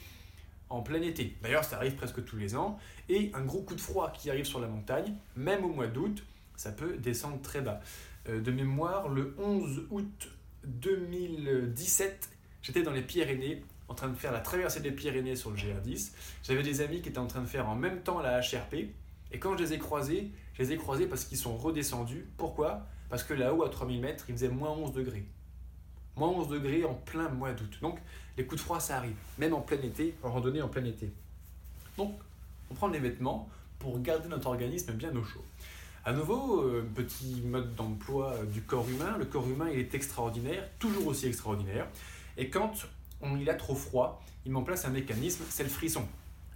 en 0.71 0.83
plein 0.83 1.01
été. 1.01 1.37
D'ailleurs, 1.43 1.65
ça 1.65 1.77
arrive 1.77 1.95
presque 1.95 2.25
tous 2.25 2.37
les 2.37 2.55
ans. 2.55 2.79
Et 3.09 3.31
un 3.35 3.43
gros 3.43 3.63
coup 3.63 3.75
de 3.75 3.81
froid 3.81 4.13
qui 4.13 4.31
arrive 4.31 4.45
sur 4.45 4.61
la 4.61 4.69
montagne, 4.69 5.15
même 5.37 5.65
au 5.65 5.69
mois 5.69 5.87
d'août, 5.87 6.25
ça 6.57 6.73
peut 6.73 6.97
descendre 6.99 7.41
très 7.41 7.61
bas. 7.61 7.81
Euh, 8.29 8.41
de 8.41 8.51
mémoire, 8.51 9.09
le 9.09 9.35
11 9.39 9.87
août 9.91 10.29
2017, 10.65 12.31
j'étais 12.63 12.83
dans 12.83 12.93
les 12.93 13.03
Pyrénées 13.03 13.63
en 13.89 13.95
train 13.95 14.09
de 14.09 14.15
faire 14.15 14.33
la 14.33 14.41
traversée 14.41 14.81
des 14.81 14.93
Pyrénées 14.93 15.37
sur 15.37 15.51
le 15.51 15.57
GR10. 15.57 16.13
J'avais 16.43 16.63
des 16.63 16.81
amis 16.81 17.01
qui 17.01 17.09
étaient 17.09 17.19
en 17.19 17.27
train 17.27 17.41
de 17.41 17.47
faire 17.47 17.69
en 17.69 17.75
même 17.75 18.03
temps 18.03 18.21
la 18.21 18.41
HRP. 18.41 18.75
Et 19.33 19.39
quand 19.39 19.57
je 19.57 19.63
les 19.63 19.73
ai 19.75 19.79
croisés, 19.79 20.31
je 20.55 20.63
les 20.63 20.73
ai 20.73 20.77
croisés 20.77 21.07
parce 21.07 21.25
qu'ils 21.25 21.39
sont 21.39 21.57
redescendus. 21.57 22.27
Pourquoi? 22.37 22.87
Parce 23.09 23.23
que 23.23 23.35
là-haut, 23.35 23.65
à 23.65 23.71
3000 23.71 24.01
mètres, 24.01 24.25
il 24.29 24.35
faisait 24.35 24.49
moins 24.49 24.71
11 24.71 24.93
degrés. 24.93 25.25
Moins 26.17 26.29
11 26.29 26.49
degrés 26.49 26.85
en 26.85 26.95
plein 26.95 27.29
mois 27.29 27.53
d'août. 27.53 27.79
Donc, 27.81 27.99
les 28.37 28.45
coups 28.45 28.61
de 28.61 28.65
froid, 28.65 28.81
ça 28.81 28.99
arrive. 28.99 29.17
Même 29.39 29.55
en 29.55 29.61
plein 29.61 29.81
été, 29.81 30.15
en 30.23 30.31
randonnée 30.31 30.61
en 30.61 30.69
plein 30.69 30.85
été. 30.85 31.11
Donc, 31.97 32.19
on 32.71 32.75
prend 32.75 32.89
des 32.89 32.99
vêtements 32.99 33.49
pour 33.79 34.01
garder 34.01 34.29
notre 34.29 34.49
organisme 34.49 34.93
bien 34.93 35.15
au 35.17 35.25
chaud. 35.25 35.45
À 36.09 36.15
nouveau, 36.15 36.63
euh, 36.63 36.89
petit 36.95 37.43
mode 37.45 37.75
d'emploi 37.75 38.35
du 38.51 38.63
corps 38.63 38.89
humain. 38.89 39.19
Le 39.19 39.27
corps 39.27 39.47
humain, 39.47 39.69
il 39.71 39.79
est 39.79 39.95
extraordinaire, 39.95 40.67
toujours 40.79 41.07
aussi 41.09 41.27
extraordinaire. 41.27 41.87
Et 42.39 42.49
quand 42.49 42.73
on, 43.21 43.37
il 43.37 43.51
a 43.51 43.53
trop 43.53 43.75
froid, 43.75 44.25
il 44.47 44.53
met 44.53 44.57
en 44.57 44.63
place 44.63 44.87
un 44.87 44.89
mécanisme, 44.89 45.45
c'est 45.51 45.65
le 45.65 45.69
frisson. 45.69 46.09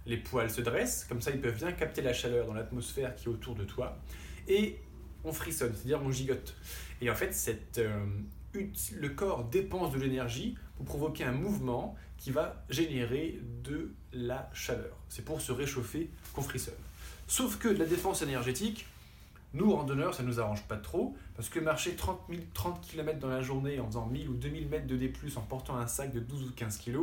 Les 0.07 0.17
poils 0.17 0.49
se 0.49 0.61
dressent, 0.61 1.05
comme 1.07 1.21
ça 1.21 1.29
ils 1.29 1.39
peuvent 1.39 1.55
bien 1.55 1.71
capter 1.71 2.01
la 2.01 2.13
chaleur 2.13 2.47
dans 2.47 2.55
l'atmosphère 2.55 3.15
qui 3.15 3.25
est 3.25 3.27
autour 3.27 3.53
de 3.53 3.63
toi, 3.63 3.95
et 4.47 4.79
on 5.23 5.31
frissonne, 5.31 5.73
c'est-à-dire 5.75 6.01
on 6.03 6.09
gigote. 6.09 6.55
Et 6.99 7.11
en 7.11 7.15
fait, 7.15 7.37
euh, 7.77 8.05
le 8.55 9.09
corps 9.09 9.43
dépense 9.43 9.93
de 9.93 9.99
l'énergie 9.99 10.57
pour 10.77 10.85
provoquer 10.85 11.25
un 11.25 11.31
mouvement 11.31 11.95
qui 12.17 12.31
va 12.31 12.65
générer 12.71 13.39
de 13.63 13.93
la 14.13 14.49
chaleur. 14.51 14.97
C'est 15.09 15.23
pour 15.23 15.41
se 15.41 15.51
réchauffer 15.51 16.09
qu'on 16.33 16.41
frissonne. 16.41 16.73
Sauf 17.27 17.59
que 17.59 17.67
de 17.67 17.77
la 17.77 17.85
défense 17.85 18.23
énergétique, 18.23 18.87
nous, 19.53 19.71
randonneurs, 19.71 20.13
ça 20.13 20.23
ne 20.23 20.27
nous 20.27 20.39
arrange 20.39 20.63
pas 20.63 20.77
trop, 20.77 21.15
parce 21.35 21.49
que 21.49 21.59
marcher 21.59 21.95
30, 21.95 22.19
30 22.53 22.81
km 22.81 23.19
dans 23.19 23.27
la 23.27 23.41
journée 23.41 23.79
en 23.79 23.87
faisant 23.87 24.07
1000 24.07 24.29
ou 24.29 24.33
2000 24.33 24.67
mètres 24.67 24.87
de 24.87 24.97
D+, 24.97 25.13
en 25.35 25.41
portant 25.41 25.77
un 25.77 25.87
sac 25.87 26.11
de 26.11 26.19
12 26.19 26.49
ou 26.49 26.51
15 26.55 26.79
kg, 26.79 26.97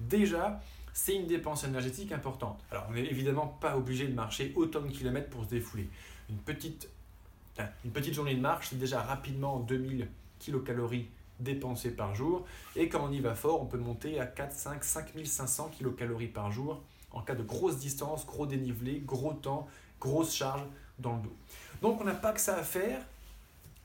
déjà, 0.00 0.60
c'est 0.92 1.14
une 1.14 1.26
dépense 1.26 1.64
énergétique 1.64 2.12
importante. 2.12 2.60
Alors, 2.70 2.86
on 2.90 2.94
n'est 2.94 3.06
évidemment 3.06 3.46
pas 3.46 3.76
obligé 3.76 4.08
de 4.08 4.14
marcher 4.14 4.52
autant 4.56 4.80
de 4.80 4.88
kilomètres 4.88 5.30
pour 5.30 5.44
se 5.44 5.50
défouler. 5.50 5.88
Une 6.28 6.38
petite, 6.38 6.88
une 7.84 7.92
petite 7.92 8.14
journée 8.14 8.34
de 8.34 8.40
marche, 8.40 8.68
c'est 8.70 8.78
déjà 8.78 9.00
rapidement 9.00 9.60
2000 9.60 10.08
kilocalories 10.38 11.08
dépensées 11.38 11.94
par 11.94 12.14
jour. 12.14 12.46
Et 12.76 12.88
quand 12.88 13.04
on 13.04 13.12
y 13.12 13.20
va 13.20 13.34
fort, 13.34 13.62
on 13.62 13.66
peut 13.66 13.78
monter 13.78 14.18
à 14.18 14.26
4, 14.26 14.52
5, 14.52 14.84
5500 14.84 15.70
kilocalories 15.76 16.28
par 16.28 16.50
jour 16.50 16.82
en 17.12 17.20
cas 17.20 17.34
de 17.34 17.42
grosse 17.42 17.78
distance, 17.78 18.26
gros 18.26 18.46
dénivelé, 18.46 19.02
gros 19.04 19.34
temps, 19.34 19.68
grosse 20.00 20.34
charge 20.34 20.62
dans 20.98 21.16
le 21.16 21.22
dos. 21.22 21.36
Donc 21.82 22.00
on 22.00 22.04
n'a 22.04 22.14
pas 22.14 22.32
que 22.32 22.40
ça 22.40 22.56
à 22.56 22.62
faire 22.62 23.02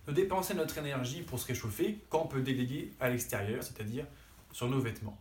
de 0.08 0.14
dépenser 0.14 0.54
notre 0.54 0.78
énergie 0.78 1.24
pour 1.24 1.40
se 1.40 1.48
réchauffer 1.48 2.00
quand 2.10 2.22
on 2.22 2.28
peut 2.28 2.42
déléguer 2.42 2.94
à 3.00 3.10
l'extérieur, 3.10 3.64
c'est-à-dire 3.64 4.06
sur 4.54 4.70
nos 4.70 4.80
vêtements. 4.80 5.18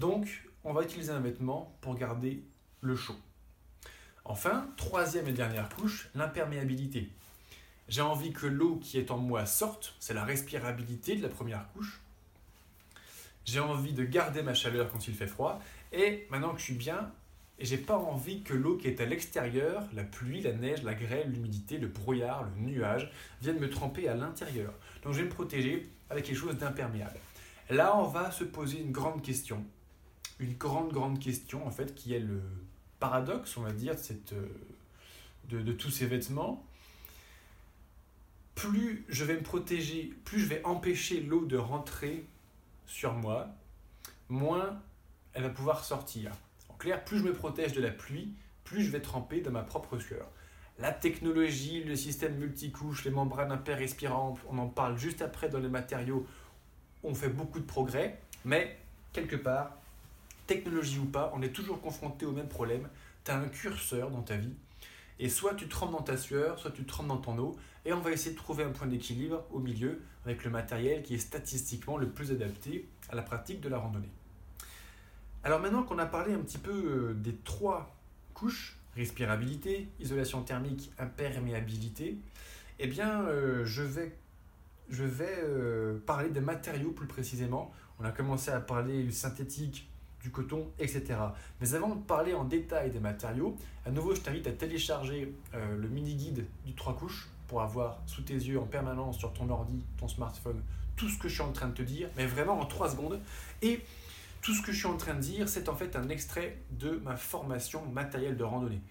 Donc 0.00 0.42
on 0.64 0.72
va 0.72 0.82
utiliser 0.82 1.12
un 1.12 1.20
vêtement 1.20 1.72
pour 1.80 1.94
garder 1.94 2.42
le 2.80 2.96
chaud. 2.96 3.16
Enfin, 4.24 4.68
troisième 4.76 5.28
et 5.28 5.32
dernière 5.32 5.68
couche, 5.68 6.08
l'imperméabilité. 6.16 7.10
J'ai 7.88 8.02
envie 8.02 8.32
que 8.32 8.46
l'eau 8.46 8.76
qui 8.82 8.98
est 8.98 9.12
en 9.12 9.18
moi 9.18 9.46
sorte, 9.46 9.94
c'est 10.00 10.14
la 10.14 10.24
respirabilité 10.24 11.14
de 11.14 11.22
la 11.22 11.28
première 11.28 11.68
couche. 11.74 12.00
J'ai 13.44 13.60
envie 13.60 13.92
de 13.92 14.04
garder 14.04 14.42
ma 14.42 14.54
chaleur 14.54 14.90
quand 14.90 15.06
il 15.06 15.14
fait 15.14 15.26
froid. 15.26 15.60
Et 15.92 16.26
maintenant 16.30 16.52
que 16.54 16.58
je 16.58 16.64
suis 16.64 16.74
bien, 16.74 17.12
et 17.58 17.64
j'ai 17.64 17.78
pas 17.78 17.96
envie 17.96 18.42
que 18.42 18.52
l'eau 18.52 18.76
qui 18.76 18.88
est 18.88 19.00
à 19.00 19.06
l'extérieur, 19.06 19.84
la 19.92 20.02
pluie, 20.02 20.40
la 20.40 20.52
neige, 20.52 20.82
la 20.82 20.94
grêle, 20.94 21.30
l'humidité, 21.30 21.78
le 21.78 21.86
brouillard, 21.86 22.44
le 22.44 22.62
nuage, 22.62 23.10
vienne 23.42 23.58
me 23.58 23.70
tremper 23.70 24.08
à 24.08 24.14
l'intérieur. 24.14 24.74
Donc 25.02 25.12
je 25.12 25.18
vais 25.18 25.24
me 25.24 25.30
protéger 25.30 25.88
avec 26.10 26.24
quelque 26.24 26.36
chose 26.36 26.56
d'imperméable. 26.56 27.18
Là, 27.70 27.96
on 27.96 28.08
va 28.08 28.30
se 28.30 28.44
poser 28.44 28.80
une 28.80 28.92
grande 28.92 29.22
question. 29.22 29.64
une 30.40 30.54
grande, 30.54 30.92
grande 30.92 31.20
question, 31.20 31.64
en 31.66 31.70
fait, 31.70 31.94
qui 31.94 32.12
est 32.12 32.18
le 32.18 32.42
paradoxe, 32.98 33.56
on 33.56 33.62
va 33.62 33.72
dire, 33.72 33.94
de, 35.48 35.60
de 35.62 35.72
tous 35.72 35.90
ces 35.90 36.06
vêtements. 36.06 36.66
Plus 38.56 39.04
je 39.08 39.24
vais 39.24 39.34
me 39.34 39.42
protéger, 39.42 40.12
plus 40.24 40.40
je 40.40 40.46
vais 40.46 40.64
empêcher 40.64 41.20
l'eau 41.20 41.44
de 41.44 41.56
rentrer 41.56 42.26
sur 42.86 43.12
moi, 43.14 43.48
moins 44.28 44.82
elle 45.32 45.42
va 45.42 45.50
pouvoir 45.50 45.84
sortir. 45.84 46.32
En 46.74 46.76
clair, 46.76 47.04
plus 47.04 47.18
je 47.18 47.22
me 47.22 47.32
protège 47.32 47.72
de 47.72 47.80
la 47.80 47.92
pluie, 47.92 48.34
plus 48.64 48.82
je 48.82 48.90
vais 48.90 49.00
tremper 49.00 49.40
dans 49.40 49.52
ma 49.52 49.62
propre 49.62 49.96
sueur. 49.96 50.26
La 50.80 50.90
technologie, 50.90 51.84
le 51.84 51.94
système 51.94 52.34
multicouche, 52.34 53.04
les 53.04 53.12
membranes 53.12 53.52
imper-respirantes, 53.52 54.40
on 54.50 54.58
en 54.58 54.66
parle 54.66 54.98
juste 54.98 55.22
après 55.22 55.48
dans 55.48 55.60
les 55.60 55.68
matériaux, 55.68 56.26
on 57.04 57.14
fait 57.14 57.28
beaucoup 57.28 57.60
de 57.60 57.64
progrès, 57.64 58.18
mais 58.44 58.76
quelque 59.12 59.36
part, 59.36 59.76
technologie 60.48 60.98
ou 60.98 61.04
pas, 61.04 61.32
on 61.36 61.42
est 61.42 61.52
toujours 61.52 61.80
confronté 61.80 62.26
au 62.26 62.32
même 62.32 62.48
problème. 62.48 62.88
Tu 63.24 63.30
as 63.30 63.38
un 63.38 63.46
curseur 63.46 64.10
dans 64.10 64.22
ta 64.22 64.36
vie, 64.36 64.54
et 65.20 65.28
soit 65.28 65.54
tu 65.54 65.68
trempes 65.68 65.92
dans 65.92 66.02
ta 66.02 66.16
sueur, 66.16 66.58
soit 66.58 66.72
tu 66.72 66.84
trempes 66.84 67.06
dans 67.06 67.18
ton 67.18 67.38
eau, 67.38 67.54
et 67.84 67.92
on 67.92 68.00
va 68.00 68.10
essayer 68.10 68.32
de 68.32 68.36
trouver 68.36 68.64
un 68.64 68.72
point 68.72 68.88
d'équilibre 68.88 69.44
au 69.52 69.60
milieu 69.60 70.02
avec 70.24 70.42
le 70.42 70.50
matériel 70.50 71.04
qui 71.04 71.14
est 71.14 71.18
statistiquement 71.18 71.98
le 71.98 72.08
plus 72.08 72.32
adapté 72.32 72.88
à 73.10 73.14
la 73.14 73.22
pratique 73.22 73.60
de 73.60 73.68
la 73.68 73.78
randonnée. 73.78 74.10
Alors 75.44 75.60
maintenant 75.60 75.82
qu'on 75.82 75.98
a 75.98 76.06
parlé 76.06 76.32
un 76.32 76.38
petit 76.38 76.56
peu 76.56 76.70
euh, 76.72 77.14
des 77.14 77.34
trois 77.34 77.94
couches, 78.32 78.78
respirabilité, 78.96 79.88
isolation 80.00 80.42
thermique, 80.42 80.90
imperméabilité, 80.98 82.16
eh 82.78 82.86
bien 82.86 83.20
euh, 83.24 83.62
je 83.66 83.82
vais, 83.82 84.16
euh, 85.44 85.98
parler 86.06 86.30
des 86.30 86.40
matériaux 86.40 86.92
plus 86.92 87.06
précisément. 87.06 87.70
On 88.00 88.06
a 88.06 88.10
commencé 88.10 88.52
à 88.52 88.60
parler 88.60 89.02
du 89.02 89.12
synthétique, 89.12 89.86
du 90.22 90.30
coton, 90.30 90.66
etc. 90.78 91.04
Mais 91.60 91.74
avant 91.74 91.94
de 91.94 92.02
parler 92.02 92.32
en 92.32 92.44
détail 92.44 92.90
des 92.90 92.98
matériaux, 92.98 93.54
à 93.84 93.90
nouveau 93.90 94.14
je 94.14 94.22
t'invite 94.22 94.46
à 94.46 94.52
télécharger 94.52 95.34
le 95.52 95.88
mini-guide 95.88 96.46
du 96.64 96.72
trois 96.72 96.96
couches 96.96 97.28
pour 97.48 97.60
avoir 97.60 98.00
sous 98.06 98.22
tes 98.22 98.32
yeux 98.32 98.58
en 98.58 98.64
permanence 98.64 99.18
sur 99.18 99.34
ton 99.34 99.50
ordi, 99.50 99.84
ton 99.98 100.08
smartphone, 100.08 100.62
tout 100.96 101.10
ce 101.10 101.18
que 101.18 101.28
je 101.28 101.34
suis 101.34 101.42
en 101.42 101.52
train 101.52 101.68
de 101.68 101.74
te 101.74 101.82
dire, 101.82 102.08
mais 102.16 102.24
vraiment 102.24 102.58
en 102.58 102.64
trois 102.64 102.88
secondes. 102.88 103.20
Et 103.60 103.80
tout 104.44 104.52
ce 104.52 104.60
que 104.60 104.72
je 104.72 104.76
suis 104.76 104.86
en 104.86 104.98
train 104.98 105.14
de 105.14 105.20
dire, 105.20 105.48
c'est 105.48 105.70
en 105.70 105.74
fait 105.74 105.96
un 105.96 106.10
extrait 106.10 106.58
de 106.70 107.00
ma 107.02 107.16
formation 107.16 107.82
matérielle 107.86 108.36
de 108.36 108.44
randonnée. 108.44 108.82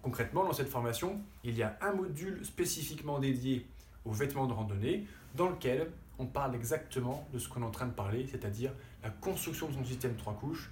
Concrètement, 0.00 0.44
dans 0.44 0.54
cette 0.54 0.70
formation, 0.70 1.20
il 1.44 1.58
y 1.58 1.62
a 1.62 1.78
un 1.82 1.92
module 1.92 2.42
spécifiquement 2.42 3.18
dédié 3.18 3.66
aux 4.06 4.12
vêtements 4.12 4.46
de 4.46 4.54
randonnée, 4.54 5.06
dans 5.34 5.50
lequel 5.50 5.90
on 6.18 6.24
parle 6.24 6.54
exactement 6.54 7.28
de 7.34 7.38
ce 7.38 7.50
qu'on 7.50 7.60
est 7.60 7.66
en 7.66 7.70
train 7.70 7.84
de 7.84 7.92
parler, 7.92 8.26
c'est-à-dire 8.30 8.72
la 9.02 9.10
construction 9.10 9.68
de 9.68 9.74
son 9.74 9.84
système 9.84 10.16
trois 10.16 10.32
couches, 10.32 10.70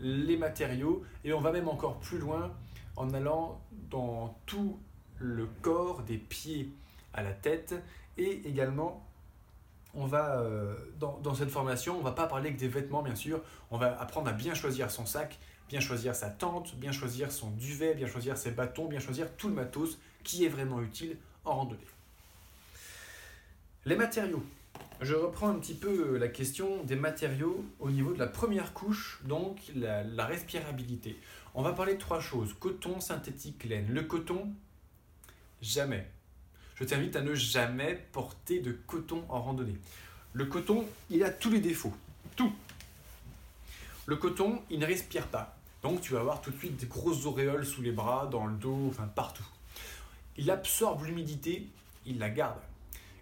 les 0.00 0.38
matériaux, 0.38 1.04
et 1.22 1.34
on 1.34 1.40
va 1.40 1.52
même 1.52 1.68
encore 1.68 2.00
plus 2.00 2.18
loin 2.18 2.50
en 2.96 3.12
allant 3.12 3.60
dans 3.90 4.34
tout 4.46 4.78
le 5.18 5.46
corps, 5.60 6.04
des 6.04 6.16
pieds 6.16 6.72
à 7.12 7.22
la 7.22 7.32
tête, 7.32 7.74
et 8.16 8.48
également 8.48 9.06
on 9.94 10.06
va, 10.06 10.40
euh, 10.40 10.74
dans, 10.98 11.34
cette 11.34 11.50
formation, 11.50 11.98
on 11.98 12.02
va 12.02 12.12
pas 12.12 12.26
parler 12.26 12.52
que 12.52 12.58
des 12.58 12.68
vêtements, 12.68 13.02
bien 13.02 13.14
sûr. 13.14 13.40
On 13.70 13.78
va 13.78 13.98
apprendre 14.00 14.28
à 14.28 14.32
bien 14.32 14.54
choisir 14.54 14.90
son 14.90 15.06
sac, 15.06 15.38
bien 15.68 15.80
choisir 15.80 16.14
sa 16.14 16.30
tente, 16.30 16.76
bien 16.76 16.92
choisir 16.92 17.32
son 17.32 17.50
duvet, 17.50 17.94
bien 17.94 18.06
choisir 18.06 18.36
ses 18.36 18.50
bâtons, 18.50 18.86
bien 18.86 19.00
choisir 19.00 19.30
tout 19.36 19.48
le 19.48 19.54
matos 19.54 19.98
qui 20.24 20.44
est 20.44 20.48
vraiment 20.48 20.80
utile 20.82 21.16
en 21.44 21.56
randonnée. 21.56 21.80
Les 23.84 23.96
matériaux. 23.96 24.44
Je 25.00 25.14
reprends 25.14 25.48
un 25.48 25.58
petit 25.58 25.74
peu 25.74 26.18
la 26.18 26.28
question 26.28 26.82
des 26.82 26.96
matériaux 26.96 27.64
au 27.78 27.90
niveau 27.90 28.12
de 28.12 28.18
la 28.18 28.26
première 28.26 28.74
couche, 28.74 29.20
donc 29.24 29.58
la, 29.74 30.02
la 30.02 30.26
respirabilité. 30.26 31.18
On 31.54 31.62
va 31.62 31.72
parler 31.72 31.94
de 31.94 32.00
trois 32.00 32.20
choses 32.20 32.54
coton, 32.54 33.00
synthétique, 33.00 33.64
laine. 33.64 33.88
Le 33.88 34.02
coton, 34.02 34.52
jamais 35.62 36.08
je 36.78 36.84
t'invite 36.84 37.16
à 37.16 37.22
ne 37.22 37.34
jamais 37.34 38.06
porter 38.12 38.60
de 38.60 38.72
coton 38.72 39.24
en 39.28 39.42
randonnée. 39.42 39.76
Le 40.32 40.46
coton, 40.46 40.86
il 41.10 41.24
a 41.24 41.30
tous 41.30 41.50
les 41.50 41.60
défauts. 41.60 41.94
Tout. 42.36 42.52
Le 44.06 44.16
coton, 44.16 44.62
il 44.70 44.78
ne 44.78 44.86
respire 44.86 45.26
pas. 45.26 45.56
Donc 45.82 46.00
tu 46.00 46.12
vas 46.12 46.20
avoir 46.20 46.40
tout 46.40 46.50
de 46.50 46.58
suite 46.58 46.76
des 46.76 46.86
grosses 46.86 47.26
auréoles 47.26 47.66
sous 47.66 47.82
les 47.82 47.92
bras, 47.92 48.26
dans 48.26 48.46
le 48.46 48.56
dos, 48.56 48.86
enfin 48.88 49.06
partout. 49.06 49.46
Il 50.36 50.50
absorbe 50.50 51.04
l'humidité, 51.04 51.66
il 52.06 52.18
la 52.18 52.30
garde. 52.30 52.60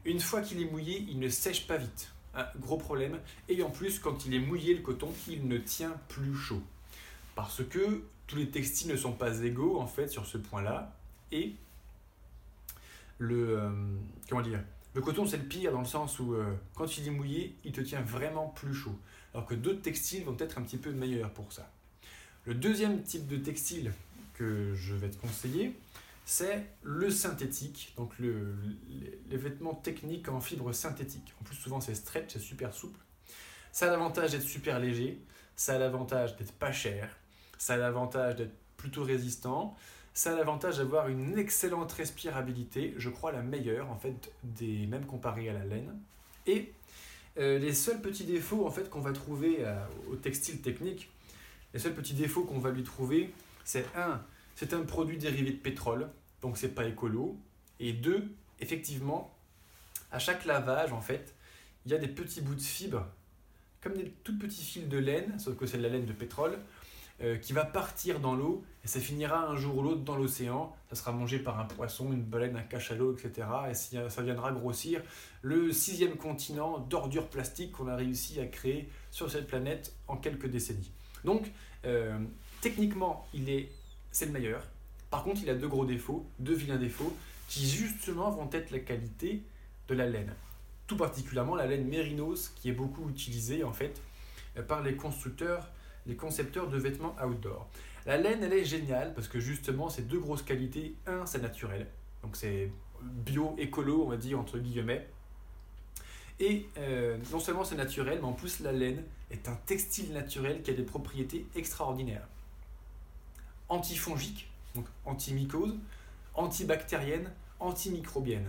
Une 0.04 0.20
fois 0.20 0.42
qu'il 0.42 0.60
est 0.60 0.70
mouillé, 0.70 1.06
il 1.08 1.18
ne 1.18 1.28
sèche 1.28 1.66
pas 1.66 1.78
vite. 1.78 2.12
Un 2.34 2.46
gros 2.60 2.76
problème. 2.76 3.18
Et 3.48 3.62
en 3.62 3.70
plus, 3.70 3.98
quand 3.98 4.26
il 4.26 4.34
est 4.34 4.38
mouillé, 4.38 4.74
le 4.74 4.82
coton, 4.82 5.12
il 5.28 5.48
ne 5.48 5.56
tient 5.56 5.96
plus 6.08 6.34
chaud. 6.36 6.62
Parce 7.34 7.64
que 7.64 8.02
tous 8.26 8.36
les 8.36 8.48
textiles 8.48 8.88
ne 8.88 8.96
sont 8.96 9.12
pas 9.12 9.40
égaux, 9.40 9.80
en 9.80 9.86
fait, 9.86 10.08
sur 10.08 10.26
ce 10.26 10.36
point-là. 10.36 10.94
Et 11.32 11.54
le, 13.18 13.58
euh, 13.58 13.70
comment 14.28 14.42
dire, 14.42 14.60
le 14.94 15.00
coton, 15.02 15.26
c'est 15.26 15.36
le 15.36 15.44
pire 15.44 15.72
dans 15.72 15.80
le 15.80 15.86
sens 15.86 16.18
où 16.18 16.34
euh, 16.34 16.54
quand 16.74 16.96
il 16.96 17.06
est 17.06 17.10
mouillé, 17.10 17.58
il 17.64 17.72
te 17.72 17.80
tient 17.80 18.00
vraiment 18.00 18.48
plus 18.48 18.74
chaud. 18.74 18.98
Alors 19.34 19.46
que 19.46 19.54
d'autres 19.54 19.82
textiles 19.82 20.24
vont 20.24 20.36
être 20.38 20.58
un 20.58 20.62
petit 20.62 20.78
peu 20.78 20.90
meilleurs 20.90 21.30
pour 21.30 21.52
ça. 21.52 21.70
Le 22.44 22.54
deuxième 22.54 23.02
type 23.02 23.26
de 23.26 23.36
textile 23.36 23.92
que 24.34 24.74
je 24.74 24.94
vais 24.94 25.10
te 25.10 25.16
conseiller, 25.16 25.78
c'est 26.24 26.66
le 26.82 27.10
synthétique, 27.10 27.92
donc 27.96 28.18
le, 28.18 28.56
les, 29.28 29.36
vêtements 29.36 29.74
techniques 29.74 30.28
en 30.28 30.40
fibre 30.40 30.72
synthétique. 30.72 31.34
En 31.40 31.44
plus, 31.44 31.56
souvent, 31.56 31.80
c'est 31.80 31.94
stretch, 31.94 32.32
c'est 32.32 32.40
super 32.40 32.72
souple. 32.72 32.98
Ça 33.72 33.86
a 33.86 33.90
l'avantage 33.90 34.32
d'être 34.32 34.42
super 34.42 34.80
léger, 34.80 35.20
ça 35.54 35.74
a 35.74 35.78
l'avantage 35.78 36.36
d'être 36.36 36.52
pas 36.52 36.72
cher, 36.72 37.16
ça 37.58 37.74
a 37.74 37.76
l'avantage 37.76 38.36
d'être 38.36 38.56
plutôt 38.76 39.04
résistant, 39.04 39.76
ça 40.16 40.32
a 40.32 40.34
l'avantage 40.34 40.78
d'avoir 40.78 41.08
une 41.08 41.38
excellente 41.38 41.92
respirabilité, 41.92 42.94
je 42.96 43.10
crois 43.10 43.32
la 43.32 43.42
meilleure 43.42 43.90
en 43.90 43.98
fait, 43.98 44.32
des, 44.42 44.86
même 44.86 45.04
comparée 45.04 45.50
à 45.50 45.52
la 45.52 45.66
laine. 45.66 45.94
Et 46.46 46.72
euh, 47.38 47.58
les 47.58 47.74
seuls 47.74 48.00
petits 48.00 48.24
défauts 48.24 48.66
en 48.66 48.70
fait 48.70 48.88
qu'on 48.88 49.02
va 49.02 49.12
trouver 49.12 49.58
euh, 49.60 49.76
au 50.10 50.16
textile 50.16 50.62
technique, 50.62 51.10
les 51.74 51.80
seuls 51.80 51.92
petits 51.94 52.14
défauts 52.14 52.44
qu'on 52.44 52.58
va 52.58 52.70
lui 52.70 52.82
trouver, 52.82 53.30
c'est 53.62 53.84
un, 53.94 54.22
c'est 54.54 54.72
un 54.72 54.84
produit 54.84 55.18
dérivé 55.18 55.50
de 55.50 55.58
pétrole, 55.58 56.08
donc 56.40 56.56
c'est 56.56 56.74
pas 56.74 56.86
écolo. 56.86 57.36
Et 57.78 57.92
deux, 57.92 58.24
effectivement, 58.58 59.36
à 60.12 60.18
chaque 60.18 60.46
lavage 60.46 60.94
en 60.94 61.02
fait, 61.02 61.34
il 61.84 61.92
y 61.92 61.94
a 61.94 61.98
des 61.98 62.08
petits 62.08 62.40
bouts 62.40 62.54
de 62.54 62.62
fibres, 62.62 63.06
comme 63.82 63.92
des 63.92 64.08
tout 64.24 64.38
petits 64.38 64.64
fils 64.64 64.88
de 64.88 64.96
laine, 64.96 65.38
sauf 65.38 65.58
que 65.58 65.66
c'est 65.66 65.76
de 65.76 65.82
la 65.82 65.90
laine 65.90 66.06
de 66.06 66.14
pétrole, 66.14 66.58
euh, 67.22 67.38
qui 67.38 67.54
va 67.54 67.64
partir 67.64 68.20
dans 68.20 68.34
l'eau 68.34 68.62
et 68.84 68.88
ça 68.88 69.00
finira 69.00 69.48
un 69.48 69.56
jour 69.56 69.78
ou 69.78 69.82
l'autre 69.82 70.02
dans 70.02 70.16
l'océan. 70.16 70.76
Ça 70.90 70.96
sera 70.96 71.12
mangé 71.12 71.38
par 71.38 71.58
un 71.58 71.64
poisson, 71.64 72.12
une 72.12 72.22
baleine, 72.22 72.56
un 72.56 72.62
cachalot, 72.62 73.16
etc. 73.16 73.48
Et 73.70 73.74
ça 73.74 74.22
viendra 74.22 74.52
grossir 74.52 75.00
le 75.40 75.72
sixième 75.72 76.16
continent 76.16 76.78
d'ordures 76.78 77.28
plastiques 77.28 77.72
qu'on 77.72 77.88
a 77.88 77.96
réussi 77.96 78.38
à 78.38 78.44
créer 78.44 78.90
sur 79.10 79.30
cette 79.30 79.46
planète 79.46 79.94
en 80.08 80.18
quelques 80.18 80.48
décennies. 80.48 80.92
Donc, 81.24 81.50
euh, 81.86 82.18
techniquement, 82.60 83.26
il 83.32 83.48
est, 83.48 83.70
c'est 84.12 84.26
le 84.26 84.32
meilleur. 84.32 84.62
Par 85.08 85.24
contre, 85.24 85.40
il 85.42 85.48
a 85.48 85.54
deux 85.54 85.68
gros 85.68 85.86
défauts, 85.86 86.26
deux 86.38 86.54
vilains 86.54 86.76
défauts, 86.76 87.16
qui 87.48 87.66
justement 87.66 88.30
vont 88.30 88.50
être 88.52 88.70
la 88.70 88.80
qualité 88.80 89.42
de 89.88 89.94
la 89.94 90.06
laine. 90.06 90.34
Tout 90.86 90.98
particulièrement 90.98 91.54
la 91.54 91.66
laine 91.66 91.86
mérinos, 91.86 92.50
qui 92.50 92.68
est 92.68 92.72
beaucoup 92.72 93.08
utilisée 93.08 93.64
en 93.64 93.72
fait 93.72 94.02
par 94.68 94.82
les 94.82 94.96
constructeurs 94.96 95.70
les 96.06 96.16
concepteurs 96.16 96.68
de 96.68 96.78
vêtements 96.78 97.14
outdoor. 97.24 97.68
La 98.06 98.16
laine, 98.16 98.42
elle 98.42 98.52
est 98.52 98.64
géniale 98.64 99.14
parce 99.14 99.28
que 99.28 99.40
justement, 99.40 99.88
c'est 99.88 100.06
deux 100.06 100.20
grosses 100.20 100.42
qualités. 100.42 100.94
Un, 101.06 101.26
c'est 101.26 101.42
naturel. 101.42 101.88
Donc 102.22 102.36
c'est 102.36 102.70
bio, 103.02 103.54
écolo, 103.58 104.04
on 104.04 104.08
va 104.08 104.16
dire, 104.16 104.38
entre 104.38 104.58
guillemets. 104.58 105.08
Et 106.38 106.68
euh, 106.78 107.16
non 107.32 107.40
seulement 107.40 107.64
c'est 107.64 107.76
naturel, 107.76 108.18
mais 108.20 108.26
en 108.26 108.32
plus 108.32 108.60
la 108.60 108.72
laine 108.72 109.02
est 109.30 109.48
un 109.48 109.56
textile 109.66 110.12
naturel 110.12 110.62
qui 110.62 110.70
a 110.70 110.74
des 110.74 110.82
propriétés 110.82 111.46
extraordinaires. 111.54 112.26
Antifongique, 113.68 114.48
donc 114.74 114.86
antimycose, 115.04 115.74
antibactérienne, 116.34 117.32
antimicrobienne. 117.58 118.46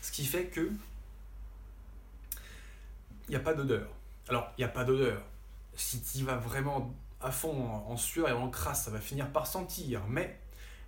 Ce 0.00 0.12
qui 0.12 0.24
fait 0.24 0.46
que 0.46 0.70
il 3.26 3.30
n'y 3.30 3.36
a 3.36 3.40
pas 3.40 3.54
d'odeur. 3.54 3.88
Alors, 4.28 4.52
il 4.56 4.60
n'y 4.60 4.64
a 4.64 4.68
pas 4.68 4.84
d'odeur 4.84 5.22
si 5.76 6.00
tu 6.00 6.24
vas 6.24 6.36
vraiment 6.36 6.94
à 7.20 7.30
fond 7.30 7.64
en 7.86 7.96
sueur 7.96 8.28
et 8.28 8.32
en 8.32 8.50
crasse, 8.50 8.84
ça 8.84 8.90
va 8.90 9.00
finir 9.00 9.30
par 9.30 9.46
sentir. 9.46 10.02
Mais 10.08 10.38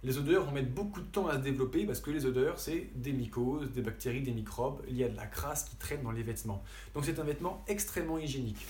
les 0.03 0.19
odeurs 0.19 0.45
vont 0.45 0.53
mettre 0.53 0.71
beaucoup 0.71 1.01
de 1.01 1.07
temps 1.07 1.27
à 1.27 1.35
se 1.35 1.39
développer 1.39 1.85
parce 1.85 2.01
que 2.01 2.11
les 2.11 2.27
odeurs, 2.27 2.61
c'est 2.61 2.91
des 2.95 3.13
mycoses, 3.13 3.73
des 3.73 3.83
bactéries, 3.83 4.23
des 4.23 4.33
microbes. 4.33 4.81
Il 4.89 4.97
y 4.97 5.03
a 5.03 5.09
de 5.09 5.17
la 5.17 5.27
crasse 5.27 5.65
qui 5.65 5.77
traîne 5.77 6.03
dans 6.03 6.13
les 6.13 6.23
vêtements. 6.23 6.63
Donc 6.95 7.05
c'est 7.05 7.19
un 7.19 7.25
vêtement 7.25 7.65
extrêmement 7.67 8.19
hygiénique. 8.19 8.65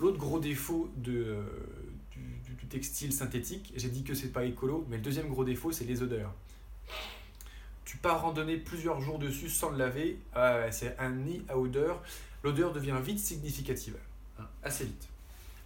L'autre 0.00 0.18
gros 0.18 0.38
défaut 0.38 0.88
euh, 1.08 1.42
du, 2.12 2.66
textile 2.68 3.12
synthétique, 3.12 3.72
j'ai 3.76 3.88
dit 3.88 4.04
que 4.04 4.14
c'est 4.14 4.32
pas 4.32 4.44
écolo, 4.44 4.86
mais 4.88 4.96
le 4.96 5.02
deuxième 5.02 5.28
gros 5.28 5.44
défaut, 5.44 5.72
c'est 5.72 5.84
les 5.84 6.02
odeurs. 6.02 6.32
Tu 7.84 7.96
pars 7.96 8.22
randonner 8.22 8.56
plusieurs 8.56 9.00
jours 9.00 9.18
dessus 9.18 9.48
sans 9.48 9.70
le 9.70 9.78
laver, 9.78 10.20
ah 10.34 10.70
c'est 10.70 10.96
un 11.00 11.10
nid 11.10 11.42
à 11.48 11.58
odeur. 11.58 12.00
L'odeur 12.44 12.72
devient 12.72 12.96
vite 13.02 13.18
significative, 13.18 13.96
hein, 14.38 14.46
assez 14.62 14.84
vite. 14.84 15.09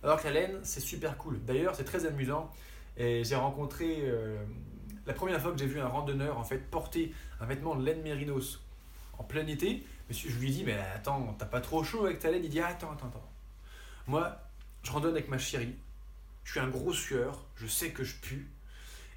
Alors 0.04 0.20
que 0.20 0.28
la 0.28 0.34
laine, 0.34 0.61
c'est 0.62 0.80
super 0.80 1.16
cool. 1.16 1.42
D'ailleurs, 1.44 1.75
c'est 1.75 1.84
très 1.84 2.04
amusant. 2.04 2.52
Et 2.99 3.25
j'ai 3.25 3.37
rencontré, 3.37 4.02
euh, 4.02 4.37
la 5.06 5.14
première 5.14 5.40
fois 5.40 5.50
que 5.50 5.58
j'ai 5.58 5.66
vu 5.66 5.80
un 5.80 5.88
randonneur 5.88 6.38
en 6.38 6.44
fait 6.44 6.58
porter 6.58 7.12
un 7.40 7.46
vêtement 7.46 7.75
de 7.75 7.84
laine 7.84 8.02
mérinos 8.02 8.61
en 9.18 9.25
plein 9.25 9.46
été, 9.46 9.84
je 10.11 10.28
lui 10.28 10.50
dit, 10.50 10.62
mais 10.62 10.76
attends, 10.94 11.34
t'as 11.38 11.46
pas 11.46 11.62
trop 11.62 11.82
chaud 11.82 12.04
avec 12.04 12.18
ta 12.18 12.30
laine? 12.30 12.44
Il 12.44 12.50
dit, 12.50 12.61
attends, 12.61 12.92
attends, 12.92 13.06
attends. 13.06 13.30
Moi, 14.06 14.37
je 14.82 14.92
randonne 14.92 15.12
avec 15.12 15.28
ma 15.30 15.38
chérie, 15.38 15.75
je 16.44 16.52
suis 16.52 16.61
un 16.61 16.68
gros 16.68 16.92
sueur, 16.92 17.42
je 17.56 17.66
sais 17.66 17.90
que 17.90 18.04
je 18.04 18.14
pue. 18.16 18.46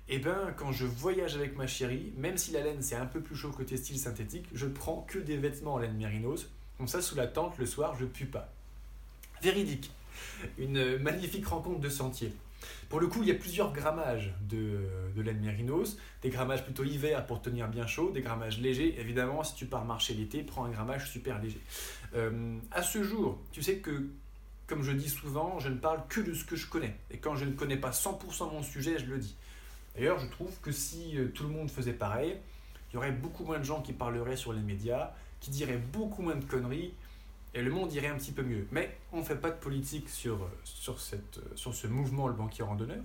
Et 0.09 0.15
eh 0.15 0.19
ben, 0.19 0.53
quand 0.55 0.71
je 0.71 0.85
voyage 0.85 1.35
avec 1.35 1.57
ma 1.57 1.67
chérie, 1.67 2.13
même 2.15 2.37
si 2.37 2.51
la 2.51 2.61
laine 2.61 2.81
c'est 2.81 2.95
un 2.95 3.05
peu 3.05 3.19
plus 3.19 3.35
chaud 3.35 3.51
côté 3.51 3.75
style 3.75 3.99
synthétique, 3.99 4.47
je 4.53 4.65
prends 4.65 5.01
que 5.01 5.19
des 5.19 5.35
vêtements 5.35 5.73
en 5.73 5.79
laine 5.79 5.97
mérinos. 5.97 6.49
Comme 6.77 6.87
ça, 6.87 7.01
sous 7.01 7.15
la 7.15 7.27
tente, 7.27 7.57
le 7.57 7.65
soir, 7.65 7.93
je 7.99 8.05
pue 8.05 8.27
pas. 8.27 8.53
Véridique. 9.41 9.91
Une 10.57 10.97
magnifique 10.97 11.47
rencontre 11.47 11.79
de 11.79 11.89
sentier. 11.89 12.33
Pour 12.89 12.99
le 12.99 13.07
coup, 13.07 13.21
il 13.21 13.27
y 13.27 13.31
a 13.31 13.35
plusieurs 13.35 13.73
grammages 13.73 14.33
de, 14.41 14.79
de 15.15 15.21
laine 15.21 15.39
mérinos. 15.39 15.97
Des 16.21 16.29
grammages 16.29 16.63
plutôt 16.63 16.83
hiver 16.83 17.25
pour 17.25 17.41
tenir 17.41 17.67
bien 17.67 17.85
chaud, 17.85 18.11
des 18.11 18.21
grammages 18.21 18.59
légers. 18.59 18.99
Évidemment, 18.99 19.43
si 19.43 19.55
tu 19.55 19.65
pars 19.65 19.85
marcher 19.85 20.13
l'été, 20.13 20.43
prends 20.43 20.65
un 20.65 20.69
grammage 20.69 21.09
super 21.09 21.41
léger. 21.41 21.59
Euh, 22.15 22.57
à 22.71 22.81
ce 22.81 23.03
jour, 23.03 23.39
tu 23.51 23.61
sais 23.61 23.77
que, 23.77 24.07
comme 24.67 24.83
je 24.83 24.91
dis 24.91 25.09
souvent, 25.09 25.59
je 25.59 25.69
ne 25.69 25.77
parle 25.77 26.01
que 26.07 26.21
de 26.21 26.33
ce 26.33 26.45
que 26.45 26.55
je 26.55 26.67
connais. 26.67 26.95
Et 27.11 27.17
quand 27.17 27.35
je 27.35 27.45
ne 27.45 27.51
connais 27.51 27.77
pas 27.77 27.91
100% 27.91 28.51
mon 28.51 28.63
sujet, 28.63 28.97
je 28.99 29.05
le 29.05 29.17
dis. 29.17 29.35
D'ailleurs, 29.95 30.19
je 30.19 30.27
trouve 30.27 30.53
que 30.61 30.71
si 30.71 31.17
euh, 31.17 31.27
tout 31.33 31.43
le 31.43 31.49
monde 31.49 31.69
faisait 31.69 31.93
pareil, 31.93 32.37
il 32.91 32.95
y 32.95 32.97
aurait 32.97 33.11
beaucoup 33.11 33.43
moins 33.43 33.59
de 33.59 33.65
gens 33.65 33.81
qui 33.81 33.93
parleraient 33.93 34.37
sur 34.37 34.53
les 34.53 34.61
médias, 34.61 35.11
qui 35.41 35.51
diraient 35.51 35.81
beaucoup 35.91 36.21
moins 36.21 36.35
de 36.35 36.45
conneries, 36.45 36.93
et 37.57 37.63
le 37.63 37.71
monde 37.71 37.91
irait 37.91 38.07
un 38.07 38.17
petit 38.17 38.31
peu 38.31 38.43
mieux. 38.43 38.67
Mais 38.71 38.95
on 39.11 39.17
ne 39.17 39.23
fait 39.23 39.35
pas 39.35 39.49
de 39.49 39.55
politique 39.55 40.09
sur, 40.09 40.47
sur, 40.63 41.01
cette, 41.01 41.39
sur 41.55 41.73
ce 41.73 41.87
mouvement, 41.87 42.27
le 42.27 42.35
banquier 42.35 42.63
randonneur. 42.63 43.01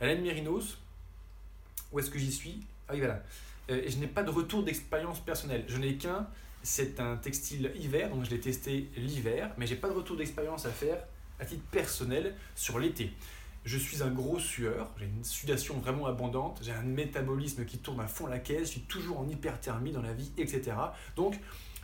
Alain 0.00 0.16
Mérinos, 0.16 0.78
où 1.92 2.00
est-ce 2.00 2.10
que 2.10 2.18
j'y 2.18 2.32
suis? 2.32 2.66
Ah 2.88 2.92
oui, 2.94 2.98
voilà. 2.98 3.22
Euh, 3.70 3.82
je 3.86 3.96
n'ai 3.98 4.08
pas 4.08 4.24
de 4.24 4.30
retour 4.30 4.64
d'expérience 4.64 5.20
personnelle. 5.20 5.64
Je 5.68 5.76
n'ai 5.76 5.96
qu'un, 5.96 6.26
c'est 6.64 6.98
un 6.98 7.16
textile 7.16 7.70
hiver, 7.76 8.10
donc 8.10 8.24
je 8.24 8.30
l'ai 8.30 8.40
testé 8.40 8.90
l'hiver, 8.96 9.52
mais 9.56 9.68
j'ai 9.68 9.76
pas 9.76 9.88
de 9.88 9.94
retour 9.94 10.16
d'expérience 10.16 10.66
à 10.66 10.70
faire 10.70 10.98
à 11.38 11.44
titre 11.44 11.64
personnel 11.70 12.34
sur 12.56 12.80
l'été. 12.80 13.12
Je 13.64 13.78
suis 13.78 14.02
un 14.02 14.10
gros 14.10 14.40
sueur, 14.40 14.90
j'ai 14.98 15.06
une 15.06 15.24
sudation 15.24 15.78
vraiment 15.78 16.06
abondante, 16.06 16.60
j'ai 16.62 16.72
un 16.72 16.82
métabolisme 16.82 17.64
qui 17.64 17.78
tourne 17.78 18.00
à 18.00 18.08
fond 18.08 18.26
la 18.26 18.40
caisse, 18.40 18.62
je 18.62 18.72
suis 18.72 18.80
toujours 18.82 19.20
en 19.20 19.28
hyperthermie 19.28 19.92
dans 19.92 20.02
la 20.02 20.12
vie, 20.12 20.32
etc. 20.38 20.72
Donc, 21.14 21.38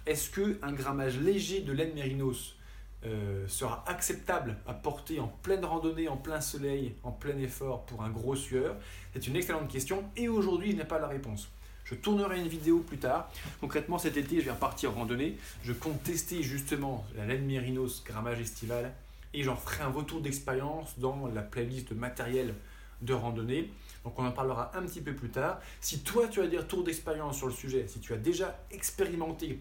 est-ce 0.07 0.31
qu'un 0.31 0.73
grammage 0.73 1.19
léger 1.19 1.61
de 1.61 1.73
laine 1.73 1.95
mérinos 1.95 2.57
euh, 3.05 3.47
sera 3.49 3.85
acceptable 3.89 4.57
à 4.67 4.75
porter 4.75 5.21
en 5.21 5.29
pleine 5.29 5.65
randonnée, 5.65 6.09
en 6.09 6.17
plein 6.17 6.41
soleil, 6.41 6.95
en 7.03 7.11
plein 7.11 7.39
effort 7.39 7.85
pour 7.87 8.03
un 8.03 8.11
gros 8.11 8.37
sueur? 8.37 8.77
C'est 9.13 9.27
une 9.27 9.37
excellente 9.37 9.69
question 9.69 10.05
et 10.17 10.29
aujourd'hui, 10.29 10.71
il 10.71 10.77
n'y 10.77 10.83
a 10.83 10.87
pas 10.87 10.99
la 10.99 11.09
réponse. 11.09 11.49
Je 11.85 11.95
tournerai 11.95 12.41
une 12.41 12.49
vidéo 12.49 12.79
plus 12.79 12.99
tard. 12.99 13.31
Concrètement, 13.61 13.99
cet 13.99 14.17
été, 14.17 14.41
je 14.41 14.47
vais 14.47 14.53
repartir 14.53 14.91
en 14.93 15.01
randonnée. 15.01 15.37
Je 15.63 15.73
compte 15.73 16.03
tester 16.03 16.43
justement 16.43 17.05
la 17.17 17.27
laine 17.27 17.45
mérinos 17.45 18.03
grammage 18.05 18.41
estival 18.41 18.93
et 19.35 19.43
j'en 19.43 19.57
ferai 19.57 19.83
un 19.83 19.91
retour 19.91 20.21
d'expérience 20.21 20.99
dans 20.99 21.27
la 21.27 21.43
playlist 21.43 21.91
de 21.91 21.95
matériel 21.95 22.55
de 23.03 23.15
randonnée. 23.15 23.71
Donc 24.05 24.19
on 24.19 24.27
en 24.27 24.33
parlera 24.33 24.71
un 24.77 24.83
petit 24.83 25.01
peu 25.01 25.15
plus 25.15 25.31
tard. 25.31 25.61
Si 25.81 26.01
toi 26.01 26.29
tu 26.29 26.41
as 26.41 26.47
des 26.47 26.59
retours 26.59 26.85
d'expérience 26.85 27.37
sur 27.37 27.47
le 27.47 27.53
sujet, 27.53 27.87
si 27.89 28.01
tu 28.01 28.13
as 28.13 28.17
déjà 28.17 28.59
expérimenté 28.71 29.61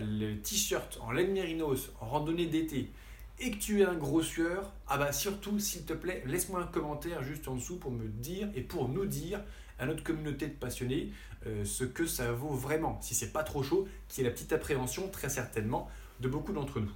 le 0.00 0.36
t-shirt 0.36 0.98
en 1.00 1.12
laine 1.12 1.32
mérinos 1.32 1.90
en 2.00 2.06
randonnée 2.06 2.46
d'été 2.46 2.90
et 3.38 3.50
que 3.50 3.56
tu 3.56 3.80
es 3.80 3.84
un 3.84 3.94
gros 3.94 4.22
sueur, 4.22 4.72
ah 4.86 4.98
bah 4.98 5.12
surtout 5.12 5.58
s'il 5.58 5.84
te 5.84 5.92
plaît, 5.92 6.22
laisse-moi 6.26 6.62
un 6.62 6.66
commentaire 6.66 7.22
juste 7.22 7.48
en 7.48 7.56
dessous 7.56 7.76
pour 7.76 7.90
me 7.90 8.06
dire 8.06 8.48
et 8.54 8.60
pour 8.60 8.88
nous 8.88 9.06
dire 9.06 9.40
à 9.78 9.86
notre 9.86 10.04
communauté 10.04 10.46
de 10.46 10.52
passionnés 10.52 11.12
euh, 11.46 11.64
ce 11.64 11.84
que 11.84 12.06
ça 12.06 12.32
vaut 12.32 12.54
vraiment, 12.54 13.00
si 13.02 13.14
c'est 13.14 13.32
pas 13.32 13.42
trop 13.42 13.62
chaud, 13.62 13.88
qui 14.08 14.20
est 14.20 14.24
la 14.24 14.30
petite 14.30 14.52
appréhension 14.52 15.08
très 15.08 15.28
certainement 15.28 15.90
de 16.20 16.28
beaucoup 16.28 16.52
d'entre 16.52 16.78
nous. 16.78 16.92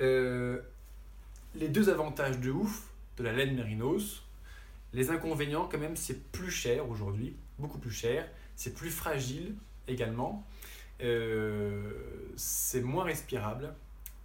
Euh, 0.00 0.60
les 1.54 1.68
deux 1.68 1.90
avantages 1.90 2.38
de 2.38 2.50
ouf 2.50 2.88
de 3.18 3.24
la 3.24 3.32
laine 3.32 3.54
mérinos, 3.54 4.22
les 4.94 5.10
inconvénients 5.10 5.68
quand 5.70 5.78
même 5.78 5.96
c'est 5.96 6.30
plus 6.32 6.50
cher 6.50 6.88
aujourd'hui, 6.88 7.36
beaucoup 7.58 7.78
plus 7.78 7.90
cher, 7.90 8.26
c'est 8.56 8.74
plus 8.74 8.90
fragile 8.90 9.54
également. 9.86 10.46
Euh, 11.00 11.92
c'est 12.36 12.80
moins 12.80 13.04
respirable 13.04 13.72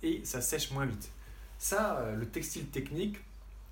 et 0.01 0.21
ça 0.25 0.41
sèche 0.41 0.71
moins 0.71 0.85
vite. 0.85 1.11
Ça, 1.59 1.99
euh, 1.99 2.15
le 2.15 2.27
textile 2.27 2.65
technique, 2.65 3.17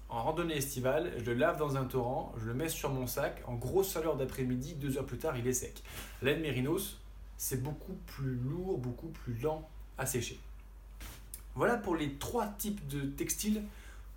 en 0.10 0.24
randonnée 0.24 0.58
estivale, 0.58 1.12
je 1.18 1.32
le 1.32 1.34
lave 1.34 1.58
dans 1.58 1.78
un 1.78 1.86
torrent, 1.86 2.34
je 2.38 2.46
le 2.46 2.54
mets 2.54 2.70
sur 2.70 2.90
mon 2.90 3.08
sac, 3.08 3.42
en 3.48 3.56
grosse 3.56 3.94
chaleur 3.94 4.18
d'après-midi, 4.18 4.74
deux 4.76 4.98
heures 4.98 5.06
plus 5.06 5.18
tard, 5.18 5.38
il 5.38 5.48
est 5.48 5.54
sec. 5.54 5.84
Laine 6.22 6.42
mérinos, 6.42 7.00
c'est 7.38 7.64
beaucoup 7.64 7.98
plus 8.08 8.36
lourd, 8.36 8.78
beaucoup 8.78 9.08
plus 9.08 9.34
lent 9.42 9.68
à 9.98 10.06
sécher. 10.06 10.40
Voilà 11.56 11.78
pour 11.78 11.96
les 11.96 12.14
trois 12.14 12.48
types 12.48 12.88
de 12.88 13.02
textiles, 13.02 13.64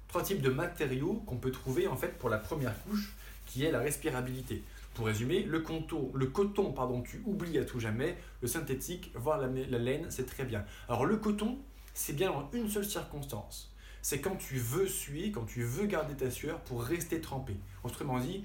trois 0.08 0.22
types 0.22 0.42
de 0.42 0.50
matériaux 0.50 1.22
qu'on 1.26 1.36
peut 1.36 1.50
trouver 1.50 1.86
en 1.88 1.96
fait 1.96 2.18
pour 2.18 2.28
la 2.28 2.38
première 2.38 2.80
couche, 2.84 3.14
qui 3.46 3.64
est 3.64 3.72
la 3.72 3.80
respirabilité. 3.80 4.62
Pour 4.94 5.06
résumer, 5.06 5.42
le, 5.42 5.60
coton, 5.60 6.12
le 6.14 6.26
coton, 6.26 6.72
pardon, 6.72 7.02
tu 7.02 7.20
oublies 7.26 7.58
à 7.58 7.64
tout 7.64 7.80
jamais, 7.80 8.16
le 8.40 8.46
synthétique, 8.48 9.10
voire 9.16 9.38
la, 9.38 9.48
laine, 9.48 10.06
c'est 10.08 10.26
très 10.26 10.44
bien. 10.44 10.64
Alors 10.88 11.04
le 11.04 11.16
coton, 11.16 11.58
c'est 11.94 12.12
bien 12.12 12.30
en 12.30 12.48
une 12.52 12.70
seule 12.70 12.84
circonstance. 12.84 13.74
C'est 14.02 14.20
quand 14.20 14.36
tu 14.36 14.56
veux 14.58 14.86
suer, 14.86 15.32
quand 15.32 15.46
tu 15.46 15.64
veux 15.64 15.86
garder 15.86 16.14
ta 16.14 16.30
sueur 16.30 16.60
pour 16.60 16.84
rester 16.84 17.20
trempé. 17.20 17.56
Autrement 17.82 18.20
dit, 18.20 18.44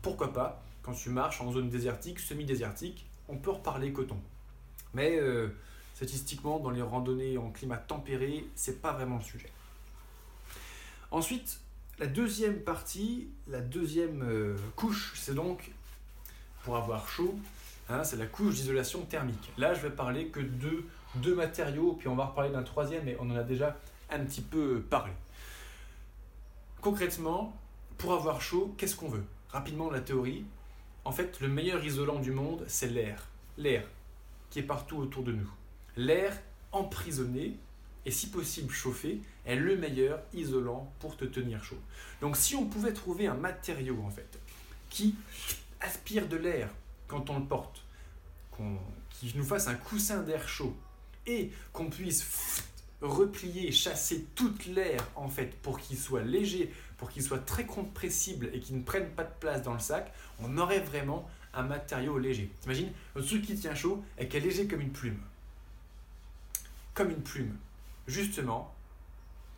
pourquoi 0.00 0.32
pas, 0.32 0.62
quand 0.82 0.94
tu 0.94 1.10
marches 1.10 1.42
en 1.42 1.52
zone 1.52 1.68
désertique, 1.68 2.18
semi-désertique, 2.18 3.06
on 3.28 3.36
peut 3.36 3.50
reparler 3.50 3.92
coton. 3.92 4.18
Mais 4.94 5.18
euh, 5.18 5.48
statistiquement, 5.94 6.60
dans 6.60 6.70
les 6.70 6.82
randonnées 6.82 7.36
en 7.36 7.50
climat 7.50 7.76
tempéré, 7.76 8.46
c'est 8.54 8.80
pas 8.80 8.92
vraiment 8.92 9.16
le 9.18 9.22
sujet. 9.22 9.50
Ensuite, 11.10 11.60
la 11.98 12.06
deuxième 12.06 12.60
partie, 12.60 13.28
la 13.48 13.60
deuxième 13.60 14.22
euh, 14.22 14.56
couche, 14.76 15.12
c'est 15.16 15.34
donc 15.34 15.70
pour 16.62 16.76
avoir 16.76 17.08
chaud, 17.08 17.38
hein, 17.88 18.04
c'est 18.04 18.16
la 18.16 18.26
couche 18.26 18.54
d'isolation 18.54 19.02
thermique. 19.02 19.52
Là, 19.58 19.74
je 19.74 19.80
vais 19.80 19.90
parler 19.90 20.26
que 20.28 20.40
de 20.40 20.84
deux 21.16 21.34
matériaux, 21.34 21.96
puis 21.98 22.08
on 22.08 22.16
va 22.16 22.26
reparler 22.26 22.50
d'un 22.50 22.62
troisième, 22.62 23.04
mais 23.04 23.16
on 23.20 23.30
en 23.30 23.36
a 23.36 23.42
déjà 23.42 23.76
un 24.10 24.20
petit 24.20 24.42
peu 24.42 24.80
parlé. 24.80 25.12
Concrètement, 26.80 27.56
pour 27.98 28.14
avoir 28.14 28.40
chaud, 28.40 28.74
qu'est-ce 28.78 28.96
qu'on 28.96 29.08
veut? 29.08 29.24
Rapidement, 29.50 29.90
la 29.90 30.00
théorie. 30.00 30.44
En 31.04 31.12
fait, 31.12 31.40
le 31.40 31.48
meilleur 31.48 31.84
isolant 31.84 32.18
du 32.18 32.30
monde, 32.30 32.64
c'est 32.68 32.88
l'air. 32.88 33.26
L'air 33.58 33.84
qui 34.50 34.58
est 34.58 34.64
partout 34.64 34.96
autour 34.96 35.22
de 35.22 35.32
nous. 35.32 35.50
L'air 35.96 36.36
emprisonné 36.72 37.56
et 38.06 38.10
si 38.10 38.30
possible 38.30 38.72
chauffé 38.72 39.20
est 39.44 39.56
le 39.56 39.76
meilleur 39.76 40.20
isolant 40.32 40.92
pour 41.00 41.16
te 41.16 41.24
tenir 41.24 41.62
chaud. 41.62 41.78
Donc 42.20 42.36
si 42.36 42.56
on 42.56 42.66
pouvait 42.66 42.92
trouver 42.92 43.26
un 43.26 43.34
matériau 43.34 43.98
en 44.04 44.10
fait 44.10 44.38
qui 44.88 45.14
aspire 45.80 46.28
de 46.28 46.36
l'air 46.36 46.68
quand 47.08 47.30
on 47.30 47.38
le 47.38 47.44
porte, 47.44 47.84
qu'on, 48.50 48.78
qui 49.10 49.32
nous 49.36 49.44
fasse 49.44 49.66
un 49.66 49.74
coussin 49.74 50.22
d'air 50.22 50.48
chaud 50.48 50.76
et 51.26 51.50
qu'on 51.72 51.90
puisse 51.90 52.62
replier, 53.00 53.72
chasser 53.72 54.26
toute 54.34 54.66
l'air 54.66 55.06
en 55.16 55.28
fait 55.28 55.56
pour 55.62 55.80
qu'il 55.80 55.98
soit 55.98 56.22
léger, 56.22 56.72
pour 56.98 57.10
qu'il 57.10 57.22
soit 57.22 57.44
très 57.44 57.64
compressible 57.64 58.50
et 58.52 58.60
qu'il 58.60 58.76
ne 58.76 58.82
prenne 58.82 59.08
pas 59.10 59.24
de 59.24 59.32
place 59.40 59.62
dans 59.62 59.72
le 59.72 59.80
sac, 59.80 60.12
on 60.38 60.58
aurait 60.58 60.80
vraiment 60.80 61.28
un 61.54 61.62
matériau 61.62 62.18
léger. 62.18 62.50
T'imagines, 62.60 62.92
le 63.14 63.24
truc 63.24 63.42
qui 63.42 63.56
tient 63.56 63.74
chaud 63.74 64.04
et 64.18 64.28
qui 64.28 64.36
est 64.36 64.40
léger 64.40 64.66
comme 64.66 64.80
une 64.80 64.92
plume. 64.92 65.20
Comme 66.94 67.10
une 67.10 67.22
plume. 67.22 67.56
Justement, 68.06 68.74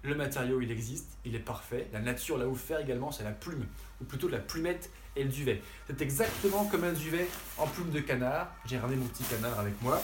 le 0.03 0.15
matériau 0.15 0.61
il 0.61 0.71
existe, 0.71 1.19
il 1.25 1.35
est 1.35 1.41
parfait. 1.41 1.89
La 1.93 2.01
nature 2.01 2.39
l'a 2.39 2.47
offert 2.47 2.81
également, 2.81 3.11
c'est 3.11 3.25
la 3.25 3.33
plume, 3.33 3.67
ou 4.01 4.05
plutôt 4.05 4.29
la 4.29 4.39
plumette 4.39 4.91
et 5.17 5.25
le 5.25 5.31
duvet. 5.31 5.63
C'est 5.87 6.01
exactement 6.01 6.65
comme 6.67 6.85
un 6.85 6.93
duvet 6.93 7.29
en 7.59 7.67
plume 7.67 7.91
de 7.91 8.01
canard. 8.01 8.49
J'ai 8.67 8.79
ramené 8.79 8.97
mon 8.97 9.07
petit 9.07 9.25
canard 9.25 9.59
avec 9.59 9.81
moi. 9.83 10.01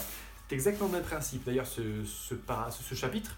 C'est 0.49 0.55
exactement 0.55 0.89
le 0.89 0.95
même 0.95 1.05
principe. 1.05 1.45
D'ailleurs, 1.45 1.67
ce, 1.67 2.05
ce, 2.05 2.95
chapitre 2.95 3.37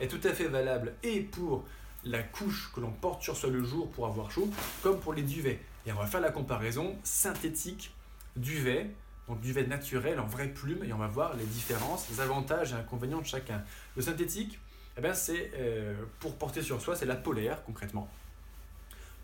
est 0.00 0.08
tout 0.08 0.20
à 0.26 0.32
fait 0.32 0.48
valable 0.48 0.94
et 1.02 1.20
pour 1.20 1.64
la 2.04 2.22
couche 2.22 2.70
que 2.74 2.80
l'on 2.80 2.90
porte 2.90 3.22
sur 3.22 3.36
soi 3.36 3.50
le 3.50 3.62
jour 3.62 3.90
pour 3.90 4.06
avoir 4.06 4.30
chaud, 4.30 4.48
comme 4.82 4.98
pour 5.00 5.14
les 5.14 5.22
duvets. 5.22 5.60
Et 5.86 5.92
on 5.92 5.96
va 5.96 6.06
faire 6.06 6.20
la 6.20 6.30
comparaison 6.30 6.96
synthétique 7.02 7.94
duvet, 8.36 8.90
donc 9.28 9.40
duvet 9.40 9.66
naturel 9.66 10.20
en 10.20 10.26
vraie 10.26 10.48
plume, 10.48 10.84
et 10.84 10.92
on 10.92 10.98
va 10.98 11.06
voir 11.06 11.36
les 11.36 11.44
différences, 11.44 12.08
les 12.10 12.20
avantages 12.20 12.72
et 12.72 12.76
inconvénients 12.76 13.20
de 13.20 13.26
chacun. 13.26 13.62
Le 13.96 14.02
synthétique, 14.02 14.58
eh 14.96 15.00
ben 15.00 15.14
c'est 15.14 15.52
euh, 15.54 15.94
pour 16.20 16.36
porter 16.36 16.62
sur 16.62 16.80
soi, 16.80 16.96
c'est 16.96 17.06
la 17.06 17.16
polaire 17.16 17.62
concrètement. 17.64 18.08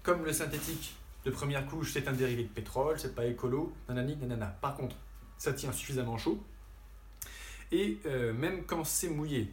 Comme 0.02 0.24
le 0.24 0.32
synthétique 0.32 0.94
de 1.24 1.30
première 1.30 1.66
couche, 1.66 1.92
c'est 1.92 2.08
un 2.08 2.12
dérivé 2.12 2.44
de 2.44 2.48
pétrole, 2.48 2.98
c'est 2.98 3.14
pas 3.14 3.26
écolo, 3.26 3.72
nanani, 3.88 4.16
nanana. 4.16 4.46
Par 4.60 4.74
contre, 4.74 4.96
ça 5.38 5.52
tient 5.52 5.72
suffisamment 5.72 6.18
chaud. 6.18 6.42
Et 7.72 7.98
euh, 8.06 8.32
même 8.32 8.64
quand 8.64 8.84
c'est 8.84 9.08
mouillé, 9.08 9.52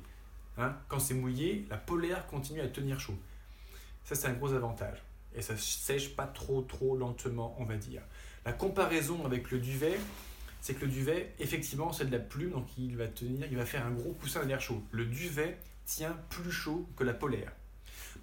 Hein. 0.57 0.75
Quand 0.87 0.99
c'est 0.99 1.13
mouillé, 1.13 1.65
la 1.69 1.77
polaire 1.77 2.25
continue 2.27 2.61
à 2.61 2.67
tenir 2.67 2.99
chaud. 2.99 3.17
Ça, 4.03 4.15
c'est 4.15 4.27
un 4.27 4.33
gros 4.33 4.53
avantage. 4.53 5.03
Et 5.35 5.41
ça 5.41 5.55
sèche 5.55 6.15
pas 6.15 6.25
trop, 6.25 6.61
trop 6.61 6.97
lentement, 6.97 7.55
on 7.59 7.65
va 7.65 7.77
dire. 7.77 8.01
La 8.45 8.53
comparaison 8.53 9.25
avec 9.25 9.51
le 9.51 9.59
duvet, 9.59 9.99
c'est 10.61 10.73
que 10.73 10.85
le 10.85 10.91
duvet, 10.91 11.35
effectivement, 11.39 11.93
c'est 11.93 12.05
de 12.05 12.11
la 12.11 12.19
plume, 12.19 12.51
donc 12.51 12.65
il 12.77 12.97
va 12.97 13.07
tenir, 13.07 13.47
il 13.51 13.57
va 13.57 13.65
faire 13.65 13.85
un 13.85 13.91
gros 13.91 14.13
coussin 14.13 14.45
d'air 14.45 14.59
chaud. 14.59 14.81
Le 14.91 15.05
duvet 15.05 15.59
tient 15.85 16.17
plus 16.29 16.51
chaud 16.51 16.87
que 16.95 17.03
la 17.03 17.13
polaire. 17.13 17.51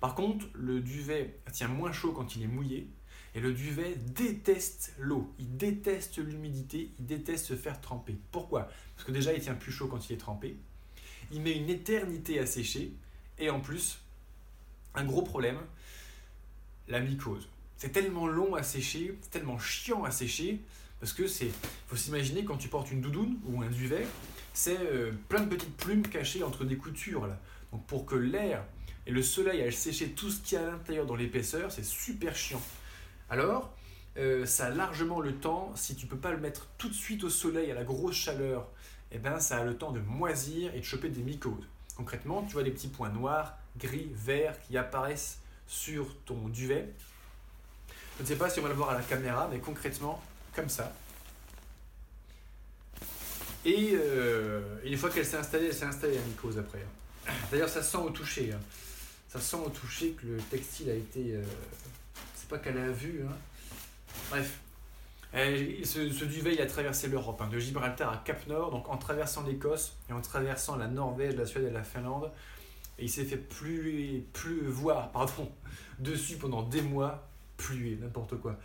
Par 0.01 0.15
contre, 0.15 0.47
le 0.55 0.81
duvet 0.81 1.39
tient 1.53 1.69
moins 1.69 1.93
chaud 1.93 2.13
quand 2.13 2.35
il 2.35 2.43
est 2.43 2.49
mouillé, 2.49 2.89
et 3.35 3.41
le 3.41 3.53
duvet 3.53 3.97
déteste 3.97 4.95
l'eau, 4.99 5.35
il 5.39 5.57
déteste 5.57 6.19
l'humidité, 6.19 6.93
il 6.99 7.07
déteste 7.07 7.47
se 7.47 7.57
faire 7.57 7.81
tremper. 7.81 8.17
Pourquoi? 8.31 8.69
Parce 8.95 9.07
que 9.07 9.13
déjà, 9.13 9.33
il 9.33 9.41
tient 9.41 9.55
plus 9.55 9.73
chaud 9.73 9.89
quand 9.89 10.09
il 10.09 10.13
est 10.13 10.19
trempé, 10.19 10.57
il 11.33 11.41
met 11.41 11.57
une 11.57 11.69
éternité 11.69 12.39
à 12.39 12.47
sécher, 12.47 12.93
et 13.39 13.51
en 13.51 13.61
plus, 13.61 13.99
un 14.95 15.05
gros 15.05 15.23
problème, 15.23 15.59
la 16.89 17.01
mycose. 17.01 17.49
C'est 17.77 17.91
tellement 17.91 18.29
long 18.29 18.55
à 18.55 18.63
sécher, 18.63 19.19
tellement 19.31 19.59
chiant 19.59 20.05
à 20.05 20.11
sécher, 20.11 20.61
parce 21.01 21.13
que 21.13 21.27
c'est, 21.27 21.51
faut 21.89 21.97
s'imaginer 21.97 22.45
quand 22.45 22.57
tu 22.57 22.69
portes 22.69 22.91
une 22.93 23.01
doudoune 23.01 23.39
ou 23.47 23.63
un 23.63 23.69
duvet, 23.69 24.07
c'est 24.53 24.79
euh, 24.79 25.13
plein 25.29 25.41
de 25.41 25.49
petites 25.49 25.77
plumes 25.77 26.07
cachées 26.07 26.43
entre 26.43 26.65
des 26.65 26.77
coutures 26.77 27.27
là. 27.27 27.39
Donc 27.73 27.85
pour 27.87 28.07
que 28.07 28.15
l'air 28.15 28.65
et 29.07 29.11
le 29.11 29.23
soleil 29.23 29.61
aillent 29.61 29.73
sécher 29.73 30.11
tout 30.11 30.31
ce 30.31 30.41
qu'il 30.41 30.57
y 30.57 30.61
a 30.61 30.67
à 30.67 30.71
l'intérieur 30.71 31.05
dans 31.05 31.17
l'épaisseur, 31.17 31.73
c'est 31.73 31.85
super 31.85 32.37
chiant. 32.37 32.63
Alors, 33.31 33.73
euh, 34.17 34.47
ça 34.47 34.67
a 34.67 34.71
largement 34.71 35.21
le 35.21 35.35
temps, 35.35 35.73
si 35.75 35.97
tu 35.97 36.07
peux 36.07 36.17
pas 36.17 36.31
le 36.31 36.39
mettre 36.39 36.69
tout 36.79 36.89
de 36.89 36.95
suite 36.95 37.25
au 37.25 37.31
soleil 37.31 37.71
à 37.71 37.75
la 37.75 37.85
grosse 37.85 38.17
chaleur, 38.17 38.69
eh 39.11 39.19
ben 39.19 39.41
ça 39.41 39.59
a 39.59 39.65
le 39.65 39.77
temps 39.77 39.93
de 39.93 40.01
moisir 40.01 40.75
et 40.75 40.81
de 40.81 40.85
choper 40.85 41.09
des 41.09 41.23
mycoses. 41.23 41.67
Concrètement, 41.97 42.43
tu 42.43 42.55
vois 42.55 42.63
des 42.63 42.71
petits 42.71 42.89
points 42.89 43.11
noirs, 43.11 43.57
gris, 43.79 44.11
verts 44.15 44.61
qui 44.63 44.77
apparaissent 44.77 45.39
sur 45.67 46.15
ton 46.25 46.49
duvet. 46.49 46.89
Je 48.19 48.23
ne 48.23 48.29
sais 48.29 48.37
pas 48.37 48.49
si 48.51 48.61
on 48.61 48.63
va 48.63 48.69
le 48.69 48.75
voir 48.75 48.91
à 48.91 48.95
la 48.95 49.03
caméra, 49.03 49.49
mais 49.51 49.59
concrètement, 49.59 50.23
comme 50.55 50.69
ça. 50.69 50.93
Et 53.65 53.93
euh, 53.95 54.61
une 54.85 54.97
fois 54.97 55.11
qu'elle 55.11 55.25
s'est 55.25 55.37
installée, 55.37 55.67
elle 55.67 55.75
s'est 55.75 55.87
installée 55.87 56.17
la 56.17 56.23
mycose 56.23 56.59
après. 56.59 56.85
D'ailleurs, 57.51 57.69
ça 57.69 57.83
sent 57.83 57.97
au 57.97 58.11
toucher. 58.11 58.53
Hein. 58.53 58.61
Ça 59.29 59.41
sent 59.41 59.57
au 59.57 59.71
toucher 59.71 60.11
que 60.11 60.27
le 60.27 60.37
textile 60.37 60.91
a 60.91 60.95
été. 60.95 61.35
Euh, 61.35 61.43
pas 62.55 62.61
qu'elle 62.61 62.79
a 62.79 62.91
vu. 62.91 63.23
Hein. 63.29 63.35
Bref. 64.31 64.61
ce, 65.33 66.25
duvet, 66.25 66.55
il 66.55 66.61
a 66.61 66.67
traversé 66.67 67.09
l'Europe, 67.09 67.41
hein, 67.41 67.49
de 67.49 67.59
Gibraltar 67.59 68.13
à 68.13 68.17
Cap 68.19 68.47
Nord, 68.47 68.71
donc 68.71 68.89
en 68.89 68.97
traversant 68.97 69.43
l'Écosse 69.43 69.97
et 70.09 70.13
en 70.13 70.21
traversant 70.21 70.77
la 70.77 70.87
Norvège, 70.87 71.35
la 71.35 71.47
Suède 71.47 71.65
et 71.65 71.71
la 71.71 71.83
Finlande. 71.83 72.31
Et 72.99 73.05
il 73.05 73.11
s'est 73.11 73.25
fait 73.25 73.37
plus, 73.37 74.25
pardon, 75.13 75.51
dessus 75.99 76.37
pendant 76.37 76.63
des 76.63 76.83
mois, 76.83 77.27
pluer, 77.57 77.99
n'importe 78.01 78.37
quoi. 78.37 78.57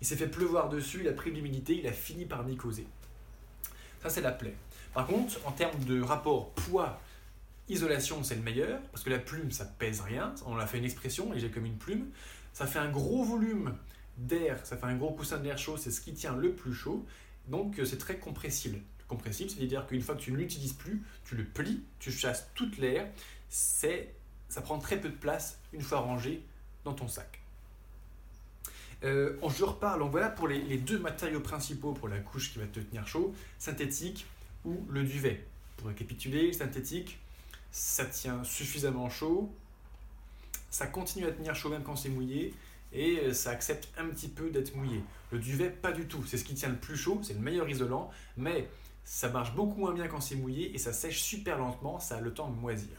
Il 0.00 0.06
s'est 0.06 0.16
fait 0.16 0.28
pleuvoir 0.28 0.68
dessus, 0.68 1.00
il 1.02 1.08
a 1.08 1.12
pris 1.12 1.30
l'humidité, 1.30 1.78
il 1.78 1.86
a 1.86 1.92
fini 1.92 2.24
par 2.24 2.44
mycoser. 2.44 2.86
Ça, 4.02 4.08
c'est 4.08 4.20
la 4.20 4.32
plaie. 4.32 4.54
Par 4.94 5.06
contre, 5.06 5.38
en 5.44 5.52
termes 5.52 5.84
de 5.84 6.00
rapport 6.00 6.50
poids 6.50 7.00
Isolation, 7.70 8.24
c'est 8.24 8.36
le 8.36 8.40
meilleur, 8.40 8.80
parce 8.92 9.04
que 9.04 9.10
la 9.10 9.18
plume, 9.18 9.50
ça 9.50 9.66
pèse 9.66 10.00
rien. 10.00 10.34
On 10.46 10.56
l'a 10.56 10.66
fait 10.66 10.78
une 10.78 10.84
expression, 10.84 11.34
et 11.34 11.38
j'ai 11.38 11.50
comme 11.50 11.66
une 11.66 11.76
plume. 11.76 12.06
Ça 12.58 12.66
fait 12.66 12.80
un 12.80 12.90
gros 12.90 13.22
volume 13.22 13.72
d'air, 14.16 14.58
ça 14.66 14.76
fait 14.76 14.86
un 14.86 14.96
gros 14.96 15.12
coussin 15.12 15.38
d'air 15.38 15.56
chaud, 15.56 15.76
c'est 15.76 15.92
ce 15.92 16.00
qui 16.00 16.12
tient 16.12 16.34
le 16.34 16.52
plus 16.52 16.74
chaud. 16.74 17.06
Donc, 17.46 17.78
euh, 17.78 17.84
c'est 17.84 17.98
très 17.98 18.18
compressible. 18.18 18.80
Compressible, 19.06 19.48
c'est-à-dire 19.48 19.86
qu'une 19.86 20.02
fois 20.02 20.16
que 20.16 20.22
tu 20.22 20.32
ne 20.32 20.38
l'utilises 20.38 20.72
plus, 20.72 21.00
tu 21.24 21.36
le 21.36 21.44
plies, 21.44 21.84
tu 22.00 22.10
chasses 22.10 22.48
toute 22.56 22.78
l'air. 22.78 23.08
Ça 23.48 24.60
prend 24.60 24.80
très 24.80 25.00
peu 25.00 25.08
de 25.08 25.14
place 25.14 25.60
une 25.72 25.82
fois 25.82 26.00
rangé 26.00 26.42
dans 26.82 26.94
ton 26.94 27.06
sac. 27.06 27.40
Euh, 29.04 29.36
je 29.56 29.62
reparle, 29.62 30.00
donc 30.00 30.10
voilà 30.10 30.28
pour 30.28 30.48
les, 30.48 30.60
les, 30.60 30.78
deux 30.78 30.98
matériaux 30.98 31.38
principaux 31.38 31.92
pour 31.92 32.08
la 32.08 32.18
couche 32.18 32.52
qui 32.52 32.58
va 32.58 32.66
te 32.66 32.80
tenir 32.80 33.06
chaud, 33.06 33.36
synthétique 33.60 34.26
ou 34.64 34.84
le 34.90 35.04
duvet. 35.04 35.46
Pour 35.76 35.86
récapituler, 35.86 36.52
synthétique, 36.52 37.20
ça 37.70 38.04
tient 38.04 38.42
suffisamment 38.42 39.08
chaud, 39.08 39.48
ça 40.70 40.86
continue 40.86 41.26
à 41.26 41.32
tenir 41.32 41.54
chaud 41.54 41.68
même 41.68 41.82
quand 41.82 41.96
c'est 41.96 42.08
mouillé, 42.08 42.54
et 42.92 43.18
euh, 43.18 43.32
ça 43.32 43.50
accepte 43.50 43.88
un 43.98 44.06
petit 44.06 44.28
peu 44.28 44.50
d'être 44.50 44.74
mouillé. 44.74 45.02
Le 45.30 45.38
duvet, 45.38 45.70
pas 45.70 45.92
du 45.92 46.06
tout. 46.06 46.24
C'est 46.26 46.38
ce 46.38 46.44
qui 46.44 46.54
tient 46.54 46.70
le 46.70 46.76
plus 46.76 46.96
chaud, 46.96 47.20
c'est 47.22 47.34
le 47.34 47.40
meilleur 47.40 47.68
isolant, 47.68 48.10
mais 48.36 48.68
ça 49.04 49.28
marche 49.28 49.54
beaucoup 49.54 49.80
moins 49.80 49.92
bien 49.92 50.08
quand 50.08 50.20
c'est 50.20 50.36
mouillé 50.36 50.74
et 50.74 50.78
ça 50.78 50.92
sèche 50.92 51.20
super 51.22 51.58
lentement, 51.58 51.98
ça 51.98 52.16
a 52.16 52.20
le 52.20 52.32
temps 52.32 52.48
de 52.48 52.56
moisir. 52.56 52.96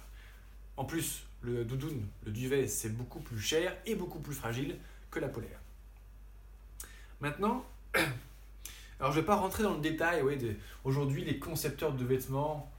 En 0.77 0.86
plus, 0.86 1.23
le 1.41 1.65
doudoune, 1.65 2.05
le 2.25 2.32
duvet, 2.32 2.67
c'est 2.67 2.89
beaucoup 2.89 3.19
plus 3.19 3.39
cher 3.39 3.75
et 3.86 3.95
beaucoup 3.95 4.19
plus 4.19 4.34
fragile 4.34 4.77
que 5.12 5.19
la 5.19 5.27
polaire. 5.27 5.60
Maintenant, 7.21 7.65
alors 8.99 9.12
je 9.12 9.17
ne 9.17 9.21
vais 9.21 9.25
pas 9.25 9.36
rentrer 9.36 9.63
dans 9.63 9.73
le 9.73 9.82
détail, 9.82 10.23
aujourd'hui 10.84 11.23
les 11.23 11.39
concepteurs 11.39 11.93
de 11.93 12.05
vêtements 12.05 12.71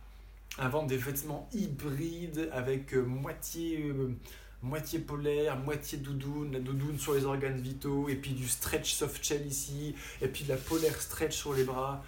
invente 0.59 0.89
des 0.89 0.97
vêtements 0.97 1.49
hybrides 1.53 2.51
avec 2.53 2.95
euh, 2.95 3.03
moitié, 3.03 3.91
euh, 3.91 4.15
moitié 4.63 4.99
polaire, 4.99 5.59
moitié 5.59 5.99
doudoune, 5.99 6.53
la 6.53 6.61
doudoune 6.61 6.99
sur 6.99 7.15
les 7.15 7.25
organes 7.25 7.61
vitaux, 7.61 8.09
et 8.09 8.17
puis 8.17 8.33
du 8.33 8.47
stretch 8.47 8.93
soft 8.93 9.25
shell 9.25 9.47
ici, 9.47 9.95
et 10.21 10.29
puis 10.29 10.45
de 10.45 10.51
la 10.51 10.57
polaire 10.57 11.01
stretch 11.01 11.37
sur 11.37 11.55
les 11.55 11.65
bras. 11.65 12.05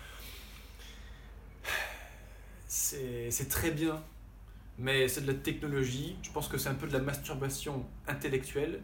C'est 2.69 3.49
très 3.49 3.71
bien, 3.71 4.03
mais 4.79 5.09
c'est 5.09 5.23
de 5.23 5.27
la 5.27 5.39
technologie. 5.39 6.17
Je 6.23 6.31
pense 6.31 6.49
que 6.49 6.59
c'est 6.59 6.69
un 6.69 6.75
peu 6.75 6.87
de 6.87 6.93
la 6.93 7.01
masturbation 7.01 7.87
intellectuelle. 8.07 8.83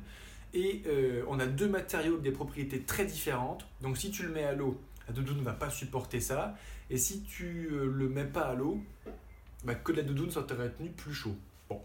Et 0.54 0.82
euh, 0.86 1.24
on 1.28 1.38
a 1.40 1.46
deux 1.46 1.68
matériaux 1.68 2.14
avec 2.14 2.22
des 2.22 2.30
propriétés 2.30 2.82
très 2.82 3.04
différentes. 3.04 3.66
Donc 3.82 3.98
si 3.98 4.10
tu 4.10 4.22
le 4.22 4.30
mets 4.30 4.44
à 4.44 4.52
l'eau, 4.52 4.80
la 5.06 5.12
doudoune 5.12 5.38
ne 5.38 5.42
va 5.42 5.52
pas 5.52 5.68
supporter 5.70 6.20
ça. 6.20 6.54
Et 6.88 6.96
si 6.96 7.22
tu 7.22 7.68
le 7.70 8.08
mets 8.08 8.24
pas 8.24 8.46
à 8.48 8.54
l'eau, 8.54 8.82
bah, 9.64 9.74
que 9.74 9.92
la 9.92 10.02
doudoune 10.02 10.30
soit 10.30 10.50
retenue 10.50 10.90
plus 10.90 11.12
chaud. 11.12 11.36
Bon, 11.68 11.82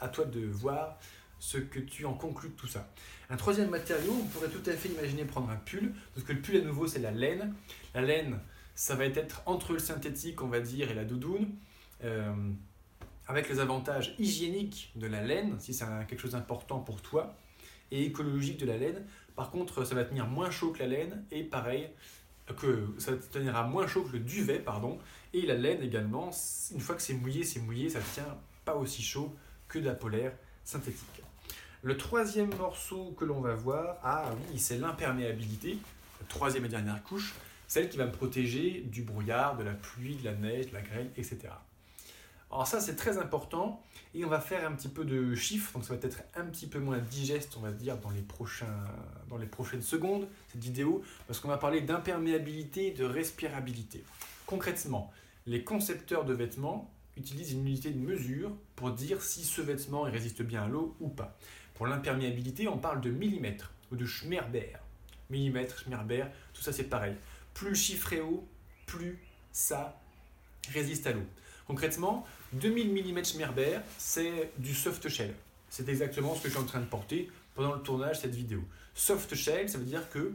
à 0.00 0.08
toi 0.08 0.26
de 0.26 0.40
voir 0.40 0.98
ce 1.42 1.58
que 1.58 1.80
tu 1.80 2.06
en 2.06 2.14
conclus 2.14 2.50
de 2.50 2.54
tout 2.54 2.68
ça. 2.68 2.88
Un 3.28 3.36
troisième 3.36 3.68
matériau, 3.68 4.12
on 4.12 4.26
pourrait 4.26 4.48
tout 4.48 4.62
à 4.70 4.74
fait 4.74 4.88
imaginer 4.88 5.24
prendre 5.24 5.50
un 5.50 5.56
pull, 5.56 5.92
parce 6.14 6.24
que 6.24 6.32
le 6.32 6.40
pull 6.40 6.56
à 6.56 6.60
nouveau 6.60 6.86
c'est 6.86 7.00
la 7.00 7.10
laine. 7.10 7.52
La 7.94 8.00
laine, 8.00 8.38
ça 8.76 8.94
va 8.94 9.06
être 9.06 9.42
entre 9.44 9.72
le 9.72 9.80
synthétique, 9.80 10.40
on 10.40 10.46
va 10.46 10.60
dire, 10.60 10.88
et 10.88 10.94
la 10.94 11.04
doudoune, 11.04 11.48
euh, 12.04 12.32
avec 13.26 13.48
les 13.48 13.58
avantages 13.58 14.14
hygiéniques 14.20 14.92
de 14.94 15.08
la 15.08 15.20
laine, 15.24 15.58
si 15.58 15.74
c'est 15.74 15.84
quelque 16.06 16.20
chose 16.20 16.30
d'important 16.30 16.78
pour 16.78 17.02
toi, 17.02 17.34
et 17.90 18.04
écologique 18.04 18.60
de 18.60 18.66
la 18.66 18.76
laine. 18.76 19.04
Par 19.34 19.50
contre, 19.50 19.84
ça 19.84 19.96
va 19.96 20.04
tenir 20.04 20.28
moins 20.28 20.52
chaud 20.52 20.70
que 20.70 20.78
la 20.78 20.86
laine, 20.86 21.24
et 21.32 21.42
pareil, 21.42 21.88
que 22.56 22.94
ça 22.98 23.14
tiendra 23.16 23.64
moins 23.64 23.88
chaud 23.88 24.04
que 24.04 24.12
le 24.12 24.20
duvet, 24.20 24.60
pardon, 24.60 24.96
et 25.32 25.42
la 25.42 25.54
laine 25.54 25.82
également, 25.82 26.30
une 26.72 26.80
fois 26.80 26.94
que 26.94 27.02
c'est 27.02 27.14
mouillé, 27.14 27.42
c'est 27.42 27.60
mouillé, 27.60 27.88
ça 27.88 27.98
tient 28.14 28.38
pas 28.64 28.76
aussi 28.76 29.02
chaud 29.02 29.34
que 29.66 29.80
de 29.80 29.86
la 29.86 29.94
polaire 29.94 30.32
synthétique. 30.62 31.21
Le 31.84 31.96
troisième 31.96 32.54
morceau 32.54 33.12
que 33.18 33.24
l'on 33.24 33.40
va 33.40 33.56
voir, 33.56 33.96
ah 34.04 34.30
oui, 34.48 34.60
c'est 34.60 34.78
l'imperméabilité, 34.78 35.78
la 36.20 36.26
troisième 36.28 36.64
et 36.64 36.68
dernière 36.68 37.02
couche, 37.02 37.34
celle 37.66 37.88
qui 37.88 37.96
va 37.96 38.06
me 38.06 38.12
protéger 38.12 38.82
du 38.86 39.02
brouillard, 39.02 39.56
de 39.56 39.64
la 39.64 39.72
pluie, 39.72 40.14
de 40.14 40.24
la 40.24 40.32
neige, 40.32 40.68
de 40.68 40.74
la 40.74 40.80
grêle, 40.80 41.10
etc. 41.16 41.40
Alors 42.52 42.68
ça 42.68 42.80
c'est 42.80 42.94
très 42.94 43.18
important 43.18 43.82
et 44.14 44.24
on 44.24 44.28
va 44.28 44.38
faire 44.38 44.64
un 44.64 44.72
petit 44.76 44.86
peu 44.86 45.04
de 45.04 45.34
chiffres, 45.34 45.72
donc 45.72 45.84
ça 45.84 45.94
va 45.94 46.06
être 46.06 46.22
un 46.36 46.44
petit 46.44 46.68
peu 46.68 46.78
moins 46.78 46.98
digeste 46.98 47.56
on 47.56 47.60
va 47.60 47.72
dire 47.72 47.96
dans 47.96 48.10
les, 48.10 48.22
dans 49.28 49.38
les 49.38 49.46
prochaines 49.46 49.82
secondes 49.82 50.28
cette 50.52 50.62
vidéo 50.62 51.02
parce 51.26 51.40
qu'on 51.40 51.48
va 51.48 51.56
parler 51.56 51.80
d'imperméabilité 51.80 52.88
et 52.88 52.90
de 52.92 53.04
respirabilité. 53.04 54.04
Concrètement, 54.46 55.10
les 55.46 55.64
concepteurs 55.64 56.26
de 56.26 56.34
vêtements 56.34 56.92
utilisent 57.16 57.52
une 57.52 57.66
unité 57.66 57.90
de 57.90 57.98
mesure 57.98 58.52
pour 58.76 58.90
dire 58.92 59.22
si 59.22 59.44
ce 59.44 59.60
vêtement 59.60 60.02
résiste 60.02 60.42
bien 60.42 60.62
à 60.62 60.68
l'eau 60.68 60.94
ou 61.00 61.08
pas. 61.08 61.36
Pour 61.82 61.88
l'imperméabilité, 61.88 62.68
on 62.68 62.78
parle 62.78 63.00
de 63.00 63.10
millimètres 63.10 63.72
ou 63.90 63.96
de 63.96 64.06
schmerber. 64.06 64.76
Millimètre, 65.30 65.80
schmerber, 65.80 66.26
tout 66.54 66.62
ça 66.62 66.72
c'est 66.72 66.84
pareil. 66.84 67.16
Plus 67.54 67.90
est 68.12 68.20
haut, 68.20 68.46
plus 68.86 69.18
ça 69.50 70.00
résiste 70.68 71.08
à 71.08 71.12
l'eau. 71.12 71.26
Concrètement, 71.66 72.24
2000 72.52 72.92
mm 72.92 73.24
Schmerber, 73.24 73.80
c'est 73.98 74.52
du 74.58 74.76
soft 74.76 75.08
shell. 75.08 75.34
C'est 75.70 75.88
exactement 75.88 76.36
ce 76.36 76.42
que 76.44 76.50
je 76.50 76.54
suis 76.54 76.62
en 76.62 76.66
train 76.66 76.78
de 76.78 76.86
porter 76.86 77.28
pendant 77.56 77.74
le 77.74 77.82
tournage 77.82 78.18
de 78.18 78.22
cette 78.22 78.36
vidéo. 78.36 78.62
Soft 78.94 79.34
shell, 79.34 79.68
ça 79.68 79.78
veut 79.78 79.84
dire 79.84 80.08
que 80.10 80.32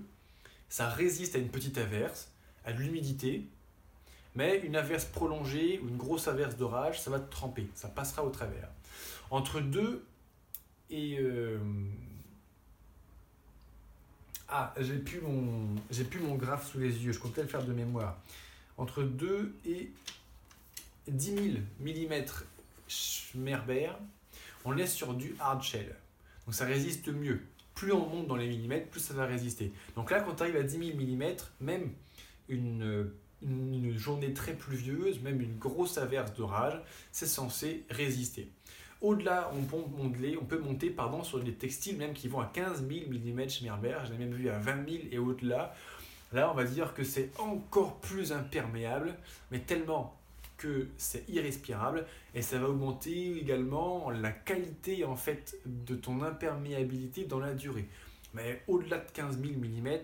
ça 0.67 0.89
résiste 0.89 1.35
à 1.35 1.37
une 1.37 1.47
petite 1.47 1.77
averse, 1.77 2.29
à 2.65 2.73
l'humidité, 2.73 3.47
mais 4.35 4.57
une 4.65 4.75
averse 4.75 5.05
prolongée 5.05 5.79
ou 5.81 5.87
une 5.87 5.95
grosse 5.95 6.27
averse 6.27 6.57
d'orage, 6.57 6.99
ça 6.99 7.09
va 7.09 7.21
te 7.21 7.31
tremper, 7.31 7.69
ça 7.73 7.87
passera 7.87 8.25
au 8.25 8.31
travers. 8.31 8.67
Entre 9.31 9.61
2 9.61 10.05
et... 10.89 11.17
Euh, 11.19 11.59
ah, 14.49 14.73
j'ai 14.79 14.97
plus, 14.97 15.19
mon... 15.19 15.75
plus 16.09 16.19
mon 16.19 16.35
graphe 16.35 16.71
sous 16.71 16.79
les 16.79 17.03
yeux, 17.03 17.11
je 17.11 17.19
comptais 17.19 17.41
le 17.41 17.47
faire 17.47 17.65
de 17.65 17.73
mémoire. 17.73 18.17
Entre 18.77 19.03
2 19.03 19.53
et 19.65 19.91
10 21.07 21.25
000 21.25 21.45
mm 21.81 22.25
Schmerber, 22.87 23.91
on 24.63 24.77
est 24.77 24.87
sur 24.87 25.13
du 25.13 25.35
hard 25.39 25.61
shell. 25.61 25.95
Donc 26.45 26.55
ça 26.55 26.65
résiste 26.65 27.09
mieux. 27.09 27.41
Plus 27.75 27.91
on 27.91 28.07
monte 28.07 28.27
dans 28.27 28.37
les 28.37 28.47
millimètres, 28.47 28.87
plus 28.87 29.01
ça 29.01 29.13
va 29.13 29.25
résister. 29.25 29.73
Donc 29.95 30.11
là, 30.11 30.21
quand 30.21 30.35
tu 30.35 30.43
arrives 30.43 30.55
à 30.55 30.63
10 30.63 30.77
000 30.77 30.97
mm, 30.97 31.35
même 31.59 31.91
une 32.47 33.97
journée 33.97 34.33
très 34.33 34.53
pluvieuse, 34.53 35.19
même 35.21 35.41
une 35.41 35.57
grosse 35.57 35.97
averse 35.97 36.33
d'orage, 36.33 36.79
c'est 37.11 37.27
censé 37.27 37.85
résister. 37.89 38.49
Au-delà, 39.01 39.51
on 39.53 39.61
peut 40.45 40.57
monter, 40.57 40.89
pardon, 40.89 41.23
sur 41.23 41.39
des 41.39 41.53
textiles 41.53 41.97
même 41.97 42.13
qui 42.13 42.27
vont 42.27 42.39
à 42.39 42.45
15 42.45 42.87
000 42.87 43.09
mm 43.09 43.49
Schmerber, 43.49 43.97
j'en 44.05 44.17
même 44.17 44.33
vu 44.33 44.49
à 44.49 44.57
20 44.57 44.89
000 44.89 45.03
et 45.11 45.17
au-delà. 45.19 45.75
Là, 46.33 46.51
on 46.51 46.55
va 46.55 46.63
dire 46.63 46.93
que 46.93 47.03
c'est 47.03 47.29
encore 47.39 47.97
plus 47.99 48.33
imperméable, 48.33 49.15
mais 49.51 49.59
tellement 49.59 50.17
que 50.57 50.87
c'est 50.97 51.29
irrespirable 51.29 52.05
et 52.33 52.41
ça 52.41 52.57
va 52.57 52.67
augmenter 52.67 53.37
également 53.37 54.09
la 54.09 54.31
qualité 54.31 55.05
en 55.05 55.15
fait 55.15 55.55
de 55.65 55.95
ton 55.95 56.23
imperméabilité 56.23 57.25
dans 57.25 57.39
la 57.39 57.53
durée. 57.53 57.87
Mais 58.33 58.63
au-delà 58.67 58.97
de 58.97 59.11
15 59.11 59.39
000 59.39 59.53
mm, 59.59 59.99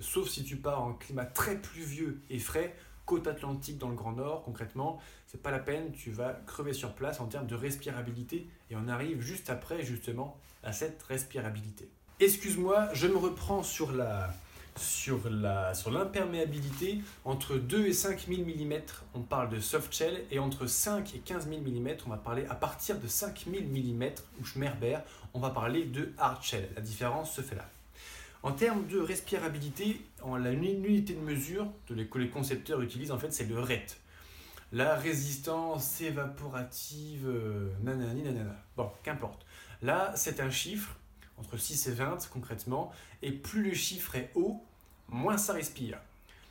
sauf 0.00 0.28
si 0.28 0.44
tu 0.44 0.56
pars 0.56 0.82
en 0.82 0.92
climat 0.92 1.24
très 1.24 1.56
pluvieux 1.56 2.20
et 2.28 2.38
frais, 2.38 2.76
côte 3.06 3.26
atlantique 3.26 3.78
dans 3.78 3.88
le 3.88 3.96
Grand 3.96 4.12
Nord, 4.12 4.42
concrètement, 4.44 5.00
c'est 5.28 5.42
pas 5.42 5.50
la 5.50 5.58
peine, 5.58 5.92
tu 5.92 6.10
vas 6.10 6.32
crever 6.46 6.72
sur 6.72 6.94
place 6.94 7.20
en 7.20 7.26
termes 7.26 7.46
de 7.46 7.54
respirabilité 7.54 8.48
et 8.70 8.76
on 8.76 8.88
arrive 8.88 9.20
juste 9.20 9.50
après 9.50 9.82
justement 9.82 10.38
à 10.62 10.72
cette 10.72 11.02
respirabilité. 11.02 11.88
Excuse-moi, 12.18 12.88
je 12.94 13.06
me 13.06 13.16
reprends 13.16 13.62
sur 13.62 13.92
la 13.92 14.32
sur 14.76 15.28
la 15.28 15.74
sur 15.74 15.90
l'imperméabilité 15.90 17.00
entre 17.24 17.56
2 17.56 17.86
et 17.86 17.92
5 17.92 18.26
000 18.26 18.42
mm, 18.42 18.80
on 19.14 19.20
parle 19.20 19.50
de 19.50 19.60
soft 19.60 19.92
shell 19.92 20.24
et 20.30 20.38
entre 20.38 20.66
5 20.66 21.14
et 21.14 21.18
15 21.18 21.48
000 21.48 21.60
mm, 21.60 21.88
on 22.06 22.10
va 22.10 22.16
parler 22.16 22.46
à 22.48 22.54
partir 22.54 22.98
de 22.98 23.06
5 23.06 23.46
000 23.50 23.64
mm 23.64 24.10
ou 24.40 24.44
Schmerber, 24.44 24.98
on 25.34 25.40
va 25.40 25.50
parler 25.50 25.84
de 25.84 26.12
hard 26.16 26.42
shell. 26.42 26.68
La 26.74 26.80
différence 26.80 27.34
se 27.34 27.42
fait 27.42 27.56
là. 27.56 27.68
En 28.42 28.52
termes 28.52 28.86
de 28.86 28.98
respirabilité, 28.98 30.00
la 30.24 30.52
unité 30.52 31.12
de 31.12 31.20
mesure 31.20 31.66
que 31.86 32.18
les 32.18 32.30
concepteurs 32.30 32.80
utilisent, 32.80 33.10
en 33.10 33.18
fait, 33.18 33.32
c'est 33.32 33.48
le 33.48 33.58
RET. 33.58 33.86
La 34.70 34.96
résistance 34.96 36.00
évaporative, 36.02 37.26
euh, 37.26 37.70
nanani, 37.82 38.22
nanana. 38.22 38.54
Bon, 38.76 38.90
qu'importe. 39.02 39.46
Là, 39.80 40.12
c'est 40.14 40.40
un 40.40 40.50
chiffre, 40.50 40.96
entre 41.38 41.56
6 41.56 41.88
et 41.88 41.92
20 41.92 42.28
concrètement, 42.30 42.92
et 43.22 43.32
plus 43.32 43.62
le 43.62 43.74
chiffre 43.74 44.14
est 44.16 44.30
haut, 44.34 44.62
moins 45.08 45.38
ça 45.38 45.54
respire. 45.54 45.98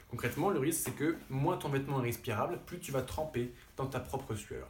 Concrètement, 0.09 0.49
le 0.49 0.59
risque, 0.59 0.81
c'est 0.85 0.95
que 0.95 1.17
moins 1.29 1.57
ton 1.57 1.69
vêtement 1.69 1.99
est 1.99 2.05
respirable, 2.05 2.59
plus 2.65 2.79
tu 2.79 2.91
vas 2.91 3.01
tremper 3.03 3.53
dans 3.75 3.85
ta 3.85 3.99
propre 3.99 4.33
sueur. 4.33 4.67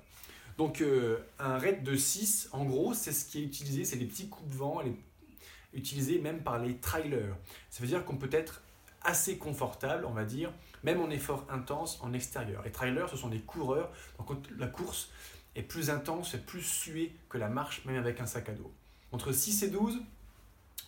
Donc, 0.57 0.81
euh, 0.81 1.19
un 1.39 1.57
RET 1.57 1.83
de 1.83 1.95
6, 1.95 2.49
en 2.51 2.65
gros, 2.65 2.93
c'est 2.93 3.13
ce 3.13 3.25
qui 3.25 3.39
est 3.39 3.45
utilisé, 3.45 3.85
c'est 3.85 3.95
les 3.95 4.07
petits 4.07 4.27
coups 4.27 4.49
de 4.49 4.55
vent, 4.57 4.81
les 4.81 4.93
utilisé 5.73 6.19
même 6.19 6.41
par 6.41 6.59
les 6.59 6.77
trailers. 6.77 7.35
Ça 7.69 7.81
veut 7.81 7.87
dire 7.87 8.03
qu'on 8.03 8.17
peut 8.17 8.29
être 8.31 8.61
assez 9.03 9.37
confortable, 9.37 10.05
on 10.05 10.11
va 10.11 10.25
dire, 10.25 10.51
même 10.87 11.01
en 11.01 11.09
effort 11.09 11.43
intense 11.49 11.99
en 12.01 12.13
extérieur. 12.13 12.63
Les 12.63 12.71
trailers, 12.71 13.09
ce 13.09 13.17
sont 13.17 13.27
des 13.27 13.41
coureurs, 13.41 13.91
donc 14.17 14.37
la 14.57 14.67
course 14.67 15.09
est 15.57 15.61
plus 15.61 15.89
intense 15.89 16.33
et 16.33 16.37
plus 16.37 16.63
suée 16.63 17.13
que 17.27 17.37
la 17.37 17.49
marche, 17.49 17.83
même 17.83 17.97
avec 17.97 18.21
un 18.21 18.25
sac 18.25 18.47
à 18.47 18.53
dos. 18.53 18.71
Entre 19.11 19.33
6 19.33 19.63
et 19.63 19.69
12, 19.69 19.99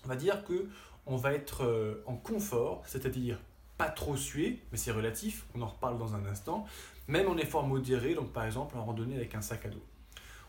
on 0.06 0.08
va 0.08 0.16
dire 0.16 0.46
que 0.46 0.70
on 1.06 1.18
va 1.18 1.34
être 1.34 1.66
euh, 1.66 2.02
en 2.06 2.16
confort, 2.16 2.82
c'est-à-dire 2.86 3.40
pas 3.78 3.90
trop 3.90 4.16
sué, 4.16 4.62
mais 4.72 4.78
c'est 4.78 4.92
relatif, 4.92 5.46
on 5.54 5.62
en 5.62 5.68
reparle 5.68 5.98
dans 5.98 6.16
un 6.16 6.26
instant, 6.28 6.66
même 7.10 7.28
en 7.28 7.36
effort 7.36 7.68
modéré, 7.68 8.14
donc 8.14 8.32
par 8.32 8.46
exemple 8.46 8.78
en 8.78 8.86
randonnée 8.86 9.18
avec 9.18 9.36
un 9.36 9.42
sac 9.42 9.66
à 9.66 9.70
dos. 9.70 9.84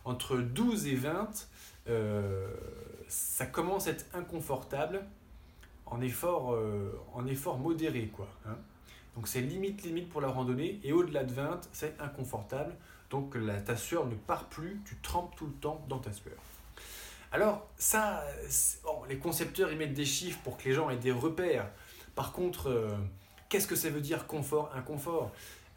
Entre 0.05 0.37
12 0.37 0.87
et 0.87 0.95
20, 0.95 1.49
euh, 1.89 2.55
ça 3.09 3.47
commence 3.47 3.89
à 3.89 3.91
être 3.91 4.07
inconfortable 4.15 5.05
en 5.87 6.01
effort, 6.03 6.53
euh, 6.53 6.97
en 7.15 7.27
effort 7.27 7.59
modéré. 7.59 8.13
Quoi, 8.15 8.29
hein. 8.47 8.57
Donc 9.15 9.29
c'est 9.29 9.41
limite 9.41 9.83
limite 9.83 10.09
pour 10.09 10.21
la 10.21 10.29
randonnée 10.29 10.81
et 10.85 10.93
au-delà 10.93 11.25
de 11.25 11.33
20, 11.33 11.61
c'est 11.73 12.01
inconfortable. 12.01 12.75
Donc 13.11 13.35
la, 13.35 13.61
ta 13.61 13.77
sueur 13.77 14.07
ne 14.07 14.15
part 14.15 14.49
plus, 14.49 14.81
tu 14.85 14.97
trempes 15.03 15.35
tout 15.37 15.47
le 15.47 15.53
temps 15.53 15.85
dans 15.89 15.99
ta 15.99 16.13
sueur. 16.13 16.37
Alors 17.33 17.69
ça, 17.77 18.25
les 19.09 19.19
concepteurs 19.19 19.71
ils 19.71 19.79
mettent 19.79 19.95
des 19.95 20.05
chiffres 20.05 20.39
pour 20.43 20.57
que 20.57 20.65
les 20.65 20.75
gens 20.75 20.91
aient 20.91 20.97
des 20.97 21.13
repères. 21.13 21.69
Par 22.15 22.33
contre, 22.33 22.69
euh, 22.69 22.97
qu'est-ce 23.49 23.67
que 23.67 23.77
ça 23.77 23.89
veut 23.89 24.01
dire 24.01 24.27
confort, 24.27 24.71
inconfort? 24.75 25.31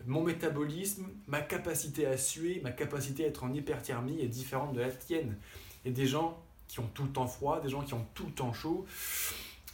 Mon 0.06 0.24
métabolisme, 0.24 1.08
ma 1.28 1.42
capacité 1.42 2.06
à 2.06 2.18
suer, 2.18 2.60
ma 2.64 2.72
capacité 2.72 3.24
à 3.24 3.28
être 3.28 3.44
en 3.44 3.54
hyperthermie 3.54 4.20
est 4.20 4.28
différente 4.28 4.74
de 4.74 4.82
la 4.82 4.92
tienne. 4.92 5.38
Et 5.86 5.92
des 5.92 6.08
gens 6.08 6.42
qui 6.68 6.80
ont 6.80 6.90
tout 6.94 7.04
le 7.04 7.10
temps 7.10 7.28
froid, 7.28 7.62
des 7.62 7.70
gens 7.70 7.82
qui 7.82 7.94
ont 7.94 8.06
tout 8.14 8.26
le 8.26 8.32
temps 8.32 8.52
chaud. 8.52 8.86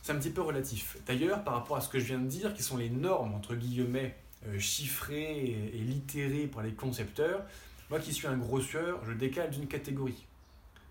C'est 0.10 0.16
un 0.16 0.20
petit 0.20 0.32
peu 0.32 0.42
relatif. 0.42 0.98
D'ailleurs, 1.06 1.44
par 1.44 1.54
rapport 1.54 1.78
à 1.78 1.82
ce 1.82 1.88
que 1.88 2.00
je 2.00 2.06
viens 2.06 2.18
de 2.18 2.26
dire, 2.26 2.56
qui 2.56 2.64
sont 2.64 2.78
les 2.78 2.90
normes, 2.90 3.36
entre 3.36 3.54
guillemets, 3.54 4.16
euh, 4.48 4.58
chiffrées 4.58 5.70
et, 5.72 5.78
littérées 5.78 6.48
par 6.48 6.64
les 6.64 6.72
concepteurs, 6.72 7.44
moi 7.92 8.00
qui 8.00 8.12
suis 8.12 8.26
un 8.26 8.36
grosseur, 8.36 9.06
je 9.06 9.12
décale 9.12 9.52
d'une 9.52 9.68
catégorie 9.68 10.26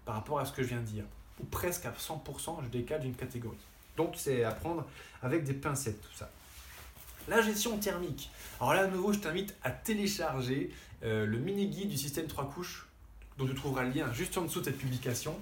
par 0.04 0.14
rapport 0.14 0.38
à 0.38 0.44
ce 0.44 0.52
que 0.52 0.62
je 0.62 0.68
viens 0.68 0.78
de 0.78 0.86
dire. 0.86 1.02
Ou 1.40 1.46
presque 1.46 1.84
à 1.86 1.90
100%, 1.90 2.62
je 2.62 2.68
décale 2.68 3.00
d'une 3.00 3.16
catégorie. 3.16 3.58
Donc 3.96 4.14
c'est 4.14 4.44
à 4.44 4.52
prendre 4.52 4.86
avec 5.20 5.42
des 5.42 5.54
pincettes 5.54 6.00
tout 6.00 6.16
ça. 6.16 6.30
La 7.26 7.42
gestion 7.42 7.76
thermique. 7.76 8.30
Alors 8.60 8.74
là, 8.74 8.84
à 8.84 8.86
nouveau, 8.86 9.12
je 9.12 9.18
t'invite 9.18 9.56
à 9.64 9.72
télécharger 9.72 10.70
euh, 11.02 11.26
le 11.26 11.38
mini-guide 11.38 11.88
du 11.88 11.96
système 11.96 12.28
3 12.28 12.50
couches, 12.50 12.86
dont 13.36 13.48
tu 13.48 13.54
trouveras 13.56 13.82
le 13.82 13.90
lien 13.90 14.12
juste 14.12 14.38
en 14.38 14.42
dessous 14.42 14.60
de 14.60 14.66
cette 14.66 14.78
publication. 14.78 15.36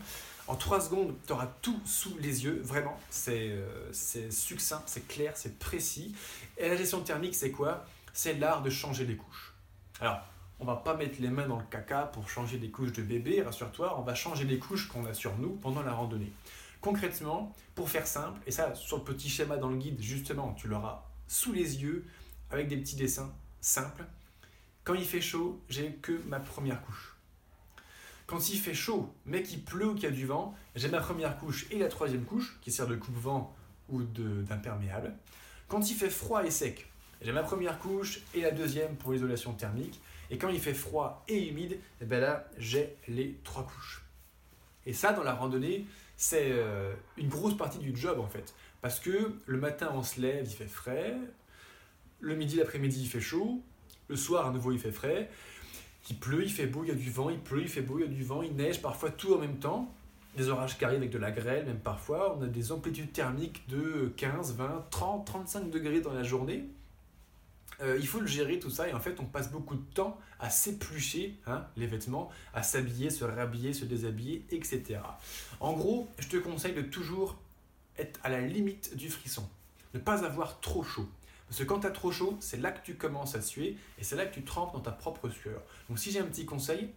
En 0.49 0.55
3 0.55 0.81
secondes, 0.81 1.15
tu 1.27 1.33
auras 1.33 1.49
tout 1.61 1.81
sous 1.85 2.17
les 2.19 2.45
yeux, 2.45 2.61
vraiment. 2.63 2.99
Euh, 3.29 3.89
c'est 3.93 4.31
succinct, 4.31 4.83
c'est 4.87 5.09
clair, 5.09 5.33
c'est 5.37 5.59
précis. 5.59 6.15
Et 6.57 6.69
la 6.69 6.77
gestion 6.77 7.01
thermique, 7.01 7.35
c'est 7.35 7.51
quoi? 7.51 7.85
C'est 8.13 8.35
l'art 8.35 8.63
de 8.63 8.71
changer 8.71 9.05
les 9.05 9.17
couches. 9.17 9.55
Alors, 10.01 10.21
on 10.61 10.65
va 10.65 10.77
pas 10.77 10.95
mettre 10.95 11.21
les 11.21 11.29
mains 11.29 11.49
dans 11.49 11.59
le 11.59 11.65
caca 11.69 12.03
pour 12.03 12.31
changer 12.31 12.59
des 12.59 12.71
couches 12.71 12.93
de 12.93 13.03
bébé, 13.03 13.43
rassure-toi, 13.43 13.99
on 13.99 14.03
va 14.03 14.15
changer 14.15 14.45
les 14.45 14.59
couches 14.59 14.89
qu'on 14.89 15.05
a 15.07 15.15
sur 15.15 15.37
nous 15.37 15.51
pendant 15.51 15.83
la 15.83 15.93
randonnée. 15.93 16.33
Concrètement, 16.81 17.53
pour 17.75 17.91
faire 17.91 18.07
simple, 18.07 18.41
et 18.47 18.53
ça 18.53 18.75
sur 18.77 18.99
le 18.99 19.03
petit 19.03 19.29
schéma 19.29 19.57
dans 19.57 19.69
le 19.69 19.77
guide, 19.77 20.01
justement, 20.01 20.55
tu 20.55 20.69
l'auras 20.69 21.05
sous 21.27 21.53
les 21.53 21.83
yeux 21.83 22.07
avec 22.51 22.69
des 22.69 22.77
petits 22.77 22.97
dessins 22.97 23.35
simples. 23.61 24.05
Quand 24.85 24.95
il 24.95 25.05
fait 25.05 25.21
chaud, 25.21 25.61
j'ai 25.69 25.95
que 25.95 26.23
ma 26.29 26.39
première 26.39 26.81
couche. 26.83 27.16
Quand 28.27 28.49
il 28.51 28.59
fait 28.59 28.75
chaud, 28.75 29.13
mais 29.25 29.43
qu'il 29.43 29.63
pleut 29.63 29.87
ou 29.87 29.95
qu'il 29.95 30.05
y 30.05 30.07
a 30.07 30.11
du 30.11 30.27
vent, 30.27 30.55
j'ai 30.75 30.89
ma 30.89 31.01
première 31.01 31.39
couche 31.39 31.67
et 31.71 31.79
la 31.79 31.89
troisième 31.89 32.25
couche, 32.25 32.59
qui 32.61 32.73
sert 32.73 32.87
de 32.87 32.97
coupe-vent 32.97 33.55
ou 33.89 34.03
d'imperméable. 34.03 35.15
Quand 35.69 35.89
il 35.91 35.95
fait 35.95 36.11
froid 36.11 36.45
et 36.45 36.51
sec, 36.51 36.89
j'ai 37.23 37.33
ma 37.33 37.43
première 37.43 37.79
couche 37.79 38.21
et 38.35 38.41
la 38.41 38.51
deuxième 38.51 38.97
pour 38.97 39.13
l'isolation 39.13 39.53
thermique. 39.53 40.01
Et 40.31 40.39
quand 40.39 40.49
il 40.49 40.61
fait 40.61 40.75
froid 40.75 41.25
et 41.29 41.49
humide, 41.49 41.79
eh 42.01 42.05
ben 42.05 42.43
j'ai 42.59 42.97
les 43.07 43.39
trois 43.45 43.65
couches. 43.65 44.03
Et 44.87 44.93
ça, 44.93 45.13
dans 45.13 45.23
la 45.23 45.35
randonnée, 45.35 45.87
c'est 46.17 46.51
euh, 46.51 46.95
une 47.17 47.29
grosse 47.29 47.57
partie 47.57 47.79
du 47.79 47.97
job 47.97 48.19
en 48.19 48.27
fait. 48.27 48.55
Parce 48.81 48.99
que 48.99 49.35
le 49.47 49.59
matin, 49.59 49.91
on 49.95 50.03
se 50.03 50.21
lève, 50.21 50.45
il 50.45 50.55
fait 50.55 50.67
frais. 50.67 51.17
Le 52.21 52.35
midi, 52.35 52.57
l'après-midi, 52.57 53.03
il 53.03 53.09
fait 53.09 53.21
chaud. 53.21 53.63
Le 54.09 54.17
soir, 54.17 54.47
à 54.47 54.51
nouveau, 54.51 54.73
il 54.73 54.79
fait 54.79 54.93
frais. 54.93 55.31
Il 56.09 56.17
pleut, 56.17 56.45
il 56.45 56.51
fait 56.51 56.67
beau, 56.67 56.85
il 56.85 56.89
y 56.89 56.93
a 56.93 56.95
du 56.95 57.11
vent, 57.11 57.31
il 57.31 57.39
pleut, 57.39 57.63
il 57.63 57.69
fait 57.69 57.83
beau, 57.83 57.99
il 57.99 58.03
y 58.03 58.05
a 58.05 58.09
du 58.09 58.23
vent, 58.23 58.43
il 58.43 58.55
neige, 58.55 58.81
parfois 58.81 59.11
tout 59.11 59.35
en 59.35 59.39
même 59.39 59.59
temps. 59.59 59.93
Des 60.37 60.49
orages 60.49 60.77
qui 60.77 60.85
arrivent 60.85 60.99
avec 60.99 61.11
de 61.11 61.19
la 61.19 61.31
grêle, 61.31 61.65
même 61.65 61.81
parfois. 61.81 62.37
On 62.39 62.43
a 62.43 62.47
des 62.47 62.71
amplitudes 62.71 63.13
thermiques 63.13 63.67
de 63.69 64.13
15, 64.17 64.55
20, 64.55 64.87
30, 64.91 65.27
35 65.27 65.71
degrés 65.71 66.01
dans 66.01 66.13
la 66.13 66.23
journée. 66.23 66.67
Euh, 67.83 67.99
il 68.01 68.07
faut 68.07 68.21
le 68.21 68.27
gérer 68.27 68.59
tout 68.59 68.71
ça 68.71 68.89
et 68.89 68.95
en 68.95 69.01
fait 69.01 69.21
on 69.21 69.27
passe 69.27 69.51
beaucoup 69.51 69.75
de 69.75 69.85
temps 69.95 70.19
à 70.41 70.49
s'éplucher 70.49 71.35
hein, 71.47 71.67
les 71.77 71.87
vêtements, 71.87 72.31
à 72.55 72.63
s'habiller, 72.63 73.11
se 73.11 73.25
rhabiller, 73.25 73.75
se 73.75 73.85
déshabiller, 73.85 74.47
etc. 74.51 75.01
En 75.61 75.75
gros, 75.75 76.09
je 76.19 76.29
te 76.29 76.37
conseille 76.39 76.75
de 76.75 76.83
toujours 76.83 77.37
être 77.99 78.19
à 78.23 78.31
la 78.31 78.41
limite 78.41 78.97
du 78.97 79.11
frisson, 79.11 79.47
ne 79.95 79.99
pas 79.99 80.25
avoir 80.25 80.61
trop 80.61 80.83
chaud. 80.83 81.09
Parce 81.49 81.61
que 81.61 81.65
quand 81.65 81.81
tu 81.81 81.87
as 81.87 81.91
trop 81.91 82.11
chaud, 82.11 82.37
c'est 82.41 82.57
là 82.57 82.73
que 82.73 82.85
tu 82.85 82.95
commences 82.95 83.35
à 83.35 83.43
suer 83.43 83.77
et 83.99 84.05
c'est 84.05 84.17
là 84.17 84.27
que 84.27 84.35
tu 84.35 84.43
trempes 84.43 84.73
dans 84.73 84.81
ta 84.81 84.93
propre 84.93 85.29
sueur. 85.29 85.63
Donc 85.89 85.99
si 85.99 86.11
j'ai 86.11 86.19
un 86.19 86.25
petit 86.25 86.45
conseil, 86.45 86.91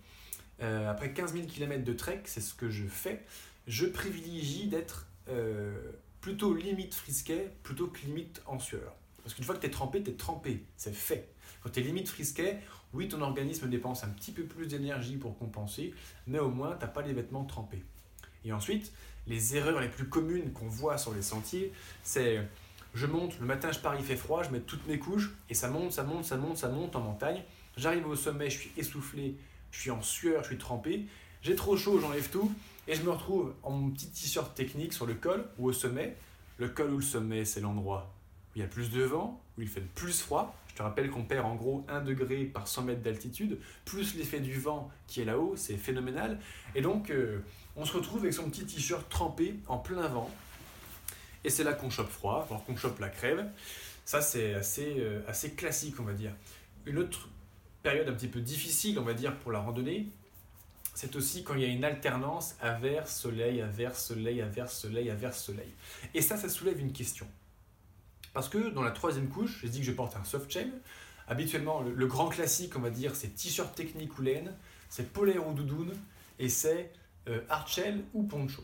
euh, 0.61 0.89
après 0.89 1.13
15 1.13 1.33
000 1.33 1.45
km 1.45 1.83
de 1.83 1.93
trek, 1.93 2.21
c'est 2.25 2.41
ce 2.41 2.53
que 2.53 2.69
je 2.69 2.85
fais, 2.85 3.23
je 3.67 3.85
privilégie 3.85 4.67
d'être 4.67 5.07
euh, 5.29 5.91
plutôt 6.21 6.53
limite 6.53 6.95
frisquet 6.95 7.51
plutôt 7.63 7.87
que 7.87 7.99
limite 7.99 8.41
en 8.45 8.59
sueur. 8.59 8.95
Parce 9.23 9.35
qu'une 9.35 9.45
fois 9.45 9.55
que 9.55 9.61
tu 9.61 9.67
es 9.67 9.71
trempé, 9.71 10.01
tu 10.01 10.09
es 10.09 10.13
trempé, 10.13 10.63
c'est 10.75 10.95
fait. 10.95 11.29
Quand 11.61 11.69
tu 11.69 11.81
es 11.81 11.83
limite 11.83 12.09
frisquet, 12.09 12.59
oui, 12.93 13.07
ton 13.07 13.21
organisme 13.21 13.69
dépense 13.69 14.03
un 14.03 14.09
petit 14.09 14.31
peu 14.31 14.43
plus 14.43 14.67
d'énergie 14.67 15.17
pour 15.17 15.37
compenser, 15.37 15.93
mais 16.25 16.39
au 16.39 16.49
moins, 16.49 16.75
tu 16.75 16.81
n'as 16.81 16.87
pas 16.87 17.03
les 17.03 17.13
vêtements 17.13 17.45
trempés. 17.45 17.83
Et 18.45 18.53
ensuite, 18.53 18.91
les 19.27 19.55
erreurs 19.55 19.79
les 19.79 19.89
plus 19.89 20.09
communes 20.09 20.51
qu'on 20.51 20.67
voit 20.67 20.97
sur 20.97 21.13
les 21.13 21.21
sentiers, 21.21 21.71
c'est 22.03 22.41
je 22.93 23.05
monte, 23.05 23.39
le 23.39 23.45
matin 23.45 23.71
je 23.71 23.79
pars, 23.79 23.95
il 23.95 24.03
fait 24.03 24.15
froid, 24.15 24.43
je 24.43 24.49
mets 24.49 24.59
toutes 24.59 24.85
mes 24.87 24.99
couches 24.99 25.31
et 25.49 25.53
ça 25.53 25.69
monte, 25.69 25.91
ça 25.91 26.03
monte, 26.03 26.25
ça 26.25 26.37
monte, 26.37 26.57
ça 26.57 26.69
monte 26.69 26.95
en 26.95 27.01
montagne. 27.01 27.43
J'arrive 27.77 28.07
au 28.07 28.15
sommet, 28.15 28.49
je 28.49 28.57
suis 28.57 28.71
essoufflé, 28.77 29.35
je 29.71 29.79
suis 29.79 29.91
en 29.91 30.01
sueur, 30.01 30.43
je 30.43 30.49
suis 30.49 30.57
trempé, 30.57 31.05
j'ai 31.41 31.55
trop 31.55 31.77
chaud, 31.77 31.99
j'enlève 31.99 32.29
tout, 32.29 32.51
et 32.87 32.95
je 32.95 33.03
me 33.03 33.11
retrouve 33.11 33.53
en 33.63 33.71
mon 33.71 33.89
petit 33.91 34.09
t-shirt 34.09 34.53
technique 34.55 34.93
sur 34.93 35.05
le 35.05 35.13
col 35.13 35.45
ou 35.57 35.67
au 35.67 35.73
sommet. 35.73 36.15
Le 36.57 36.67
col 36.67 36.91
ou 36.91 36.97
le 36.97 37.03
sommet, 37.03 37.45
c'est 37.45 37.61
l'endroit 37.61 38.11
où 38.49 38.51
il 38.57 38.61
y 38.61 38.65
a 38.65 38.67
plus 38.67 38.89
de 38.91 39.03
vent, 39.03 39.39
où 39.57 39.61
il 39.61 39.67
fait 39.67 39.81
plus 39.81 40.19
froid. 40.19 40.55
Je 40.67 40.75
te 40.75 40.81
rappelle 40.81 41.09
qu'on 41.09 41.23
perd 41.23 41.45
en 41.45 41.55
gros 41.55 41.85
1 41.87 42.01
degré 42.01 42.45
par 42.45 42.67
100 42.67 42.83
mètres 42.83 43.01
d'altitude, 43.01 43.59
plus 43.85 44.15
l'effet 44.15 44.39
du 44.39 44.59
vent 44.59 44.89
qui 45.07 45.21
est 45.21 45.25
là-haut, 45.25 45.53
c'est 45.55 45.77
phénoménal. 45.77 46.39
Et 46.75 46.81
donc, 46.81 47.11
euh, 47.11 47.39
on 47.75 47.85
se 47.85 47.93
retrouve 47.93 48.21
avec 48.21 48.33
son 48.33 48.49
petit 48.49 48.65
t-shirt 48.65 49.07
trempé 49.09 49.55
en 49.67 49.77
plein 49.77 50.07
vent. 50.07 50.29
Et 51.43 51.49
c'est 51.49 51.63
là 51.63 51.73
qu'on 51.73 51.89
chope 51.89 52.09
froid, 52.09 52.45
alors 52.49 52.63
qu'on 52.65 52.75
chope 52.75 52.99
la 52.99 53.09
crève. 53.09 53.45
Ça, 54.05 54.21
c'est 54.21 54.53
assez, 54.55 54.95
euh, 54.99 55.21
assez 55.27 55.51
classique, 55.51 55.99
on 55.99 56.03
va 56.03 56.13
dire. 56.13 56.33
Une 56.85 56.97
autre 56.97 57.29
période 57.83 58.09
un 58.09 58.13
petit 58.13 58.27
peu 58.27 58.41
difficile, 58.41 58.99
on 58.99 59.03
va 59.03 59.13
dire, 59.13 59.37
pour 59.37 59.51
la 59.51 59.59
randonnée, 59.59 60.07
c'est 60.95 61.15
aussi 61.15 61.43
quand 61.43 61.53
il 61.53 61.61
y 61.61 61.65
a 61.65 61.69
une 61.69 61.85
alternance 61.85 62.55
averse, 62.59 63.15
soleil, 63.15 63.61
averse, 63.61 64.03
soleil, 64.03 64.41
averse, 64.41 64.77
soleil, 64.77 65.09
averse, 65.09 65.41
soleil. 65.41 65.71
Et 66.13 66.21
ça, 66.21 66.35
ça 66.35 66.49
soulève 66.49 66.79
une 66.79 66.91
question. 66.91 67.27
Parce 68.33 68.49
que 68.49 68.69
dans 68.69 68.81
la 68.81 68.91
troisième 68.91 69.29
couche, 69.29 69.59
j'ai 69.61 69.69
dit 69.69 69.79
que 69.79 69.85
je 69.85 69.91
porte 69.91 70.15
un 70.15 70.23
soft 70.23 70.51
shell. 70.51 70.71
Habituellement, 71.27 71.81
le, 71.81 72.07
grand 72.07 72.27
classique, 72.27 72.75
on 72.75 72.81
va 72.81 72.89
dire, 72.89 73.15
c'est 73.15 73.35
t-shirt 73.35 73.73
technique 73.75 74.17
ou 74.17 74.23
laine, 74.23 74.53
c'est 74.89 75.13
polaire 75.13 75.47
ou 75.47 75.53
doudoune, 75.53 75.93
et 76.39 76.49
c'est 76.49 76.91
euh, 77.27 77.41
shell 77.67 78.03
ou 78.13 78.23
poncho. 78.23 78.63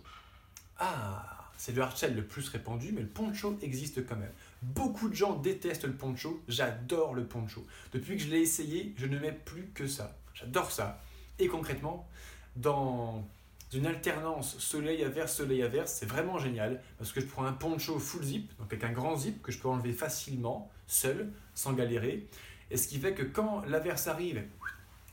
Ah, 0.77 1.34
c'est 1.57 1.75
le 1.75 1.83
shell 1.95 2.15
le 2.15 2.23
plus 2.23 2.47
répandu, 2.49 2.91
mais 2.91 3.01
le 3.01 3.07
poncho 3.07 3.57
existe 3.61 4.05
quand 4.05 4.15
même. 4.15 4.31
Beaucoup 4.61 5.09
de 5.09 5.15
gens 5.15 5.35
détestent 5.35 5.85
le 5.85 5.93
poncho, 5.93 6.41
j'adore 6.47 7.13
le 7.13 7.25
poncho. 7.25 7.65
Depuis 7.93 8.17
que 8.17 8.23
je 8.23 8.29
l'ai 8.29 8.41
essayé, 8.41 8.93
je 8.97 9.05
ne 9.05 9.17
mets 9.19 9.31
plus 9.31 9.67
que 9.73 9.87
ça. 9.87 10.17
J'adore 10.33 10.71
ça. 10.71 11.01
Et 11.39 11.47
concrètement, 11.47 12.07
dans 12.55 13.27
une 13.73 13.85
alternance 13.87 14.57
soleil 14.59 15.03
averse, 15.03 15.35
soleil 15.35 15.63
averse, 15.63 15.93
c'est 15.93 16.05
vraiment 16.05 16.39
génial 16.39 16.81
parce 16.97 17.11
que 17.11 17.19
je 17.19 17.25
prends 17.25 17.45
un 17.45 17.53
poncho 17.53 17.99
full 17.99 18.23
zip, 18.23 18.57
donc 18.57 18.71
avec 18.71 18.83
un 18.83 18.91
grand 18.91 19.15
zip 19.17 19.41
que 19.41 19.51
je 19.51 19.59
peux 19.59 19.67
enlever 19.67 19.91
facilement, 19.91 20.71
seul, 20.87 21.31
sans 21.53 21.73
galérer. 21.73 22.27
Et 22.71 22.77
ce 22.77 22.87
qui 22.87 22.99
fait 22.99 23.13
que 23.13 23.23
quand 23.23 23.63
l'averse 23.65 24.07
arrive, 24.07 24.43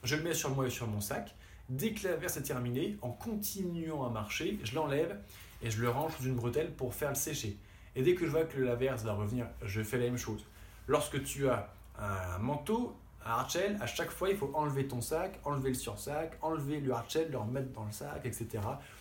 je 0.05 0.17
le 0.17 0.23
mets 0.23 0.35
sur 0.35 0.51
moi 0.51 0.67
et 0.67 0.71
sur 0.71 0.87
mon 0.87 1.01
sac. 1.01 1.35
Dès 1.69 1.93
que 1.93 2.07
l'averse 2.07 2.37
est 2.37 2.43
terminée, 2.43 2.97
en 3.03 3.11
continuant 3.11 4.05
à 4.07 4.11
marcher, 4.11 4.59
je 4.65 4.75
l'enlève 4.75 5.19
et 5.63 5.71
je 5.71 5.81
le 5.81 5.89
range 5.89 6.17
sous 6.17 6.25
une 6.25 6.37
bretelle 6.37 6.73
pour 6.73 6.95
faire 6.95 7.11
le 7.11 7.15
sécher. 7.15 7.57
Et 7.95 8.03
dès 8.03 8.15
que 8.15 8.27
je 8.27 8.31
vois 8.31 8.45
que 8.45 8.59
l'averse 8.59 9.03
va 9.03 9.13
revenir, 9.13 9.47
je 9.63 9.83
fais 9.83 9.99
la 9.99 10.05
même 10.05 10.17
chose. 10.17 10.45
Lorsque 10.89 11.23
tu 11.23 11.49
as 11.49 11.73
un 11.99 12.39
manteau, 12.39 12.97
un 13.25 13.31
hardshell, 13.31 13.79
à 13.81 13.87
chaque 13.87 14.11
fois, 14.11 14.31
il 14.31 14.37
faut 14.37 14.51
enlever 14.55 14.89
ton 14.89 15.01
sac, 15.01 15.39
enlever 15.45 15.69
le 15.69 15.75
sursac, 15.75 16.37
enlever 16.43 16.81
le 16.81 16.93
hardshell, 16.93 17.31
le 17.31 17.39
remettre 17.39 17.71
dans 17.73 17.85
le 17.85 17.93
sac, 17.93 18.25
etc. 18.25 18.49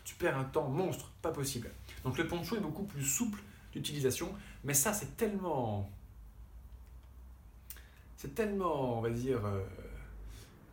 Tu 0.03 0.15
perds 0.15 0.37
un 0.37 0.43
temps 0.43 0.67
monstre, 0.67 1.11
pas 1.21 1.31
possible. 1.31 1.71
Donc 2.03 2.17
le 2.17 2.27
poncho 2.27 2.55
est 2.55 2.61
beaucoup 2.61 2.83
plus 2.83 3.03
souple 3.03 3.39
d'utilisation, 3.73 4.33
mais 4.63 4.73
ça, 4.73 4.93
c'est 4.93 5.17
tellement. 5.17 5.89
C'est 8.17 8.35
tellement, 8.35 8.99
on 8.99 9.01
va 9.01 9.09
dire, 9.09 9.43
euh, 9.43 9.63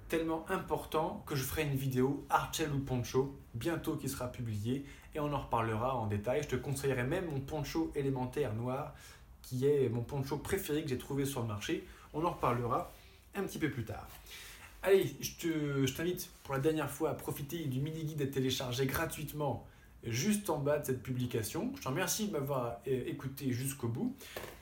tellement 0.08 0.44
important 0.50 1.22
que 1.26 1.34
je 1.34 1.44
ferai 1.44 1.62
une 1.62 1.76
vidéo 1.76 2.26
hardshell 2.28 2.70
ou 2.72 2.80
poncho 2.80 3.34
bientôt 3.54 3.96
qui 3.96 4.08
sera 4.08 4.30
publiée 4.30 4.84
et 5.18 5.20
on 5.20 5.32
en 5.32 5.40
reparlera 5.40 5.96
en 5.96 6.06
détail. 6.06 6.42
Je 6.42 6.48
te 6.48 6.56
conseillerais 6.56 7.04
même 7.04 7.26
mon 7.26 7.40
poncho 7.40 7.90
élémentaire 7.94 8.54
noir 8.54 8.94
qui 9.42 9.66
est 9.66 9.88
mon 9.88 10.02
poncho 10.02 10.38
préféré 10.38 10.82
que 10.82 10.88
j'ai 10.88 10.98
trouvé 10.98 11.24
sur 11.24 11.40
le 11.40 11.48
marché. 11.48 11.84
On 12.14 12.24
en 12.24 12.30
reparlera 12.30 12.92
un 13.34 13.42
petit 13.42 13.58
peu 13.58 13.70
plus 13.70 13.84
tard. 13.84 14.06
Allez, 14.82 15.16
je 15.20 15.92
t'invite 15.92 16.30
pour 16.44 16.54
la 16.54 16.60
dernière 16.60 16.90
fois 16.90 17.10
à 17.10 17.14
profiter 17.14 17.64
du 17.64 17.80
mini-guide 17.80 18.22
à 18.22 18.26
télécharger 18.26 18.86
gratuitement 18.86 19.66
juste 20.04 20.48
en 20.50 20.58
bas 20.58 20.78
de 20.78 20.86
cette 20.86 21.02
publication. 21.02 21.72
Je 21.76 21.82
te 21.82 21.88
remercie 21.88 22.28
de 22.28 22.32
m'avoir 22.32 22.76
euh, 22.86 23.02
écouté 23.06 23.50
jusqu'au 23.50 23.88
bout. 23.88 24.14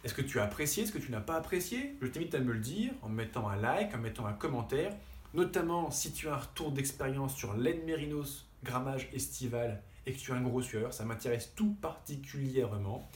Est-ce 0.02 0.14
que 0.14 0.22
tu 0.22 0.40
as 0.40 0.44
apprécié? 0.44 0.84
Est-ce 0.84 0.92
que 0.92 0.98
tu 0.98 1.12
n'as 1.12 1.20
pas 1.20 1.36
apprécié? 1.36 1.94
Je 2.00 2.06
t'invite 2.06 2.34
à 2.34 2.40
me 2.40 2.54
le 2.54 2.60
dire 2.60 2.92
en 3.02 3.10
mettant 3.10 3.46
un 3.48 3.56
like, 3.56 3.94
en 3.94 3.98
mettant 3.98 4.24
un 4.24 4.32
commentaire, 4.32 4.96
notamment 5.34 5.90
si 5.90 6.12
tu 6.12 6.28
as 6.28 6.34
un 6.34 6.38
retour 6.38 6.72
d'expérience 6.72 7.34
sur 7.34 7.54
l'aine 7.54 7.84
mérinos 7.84 8.46
grammage 8.64 9.10
estival 9.12 9.82
et 10.06 10.12
que 10.12 10.18
tu 10.18 10.30
es 10.30 10.34
un 10.34 10.40
gros 10.40 10.62
sueur, 10.62 10.92
ça 10.94 11.04
m'intéresse 11.04 11.52
tout 11.54 11.74
particulièrement. 11.80 13.08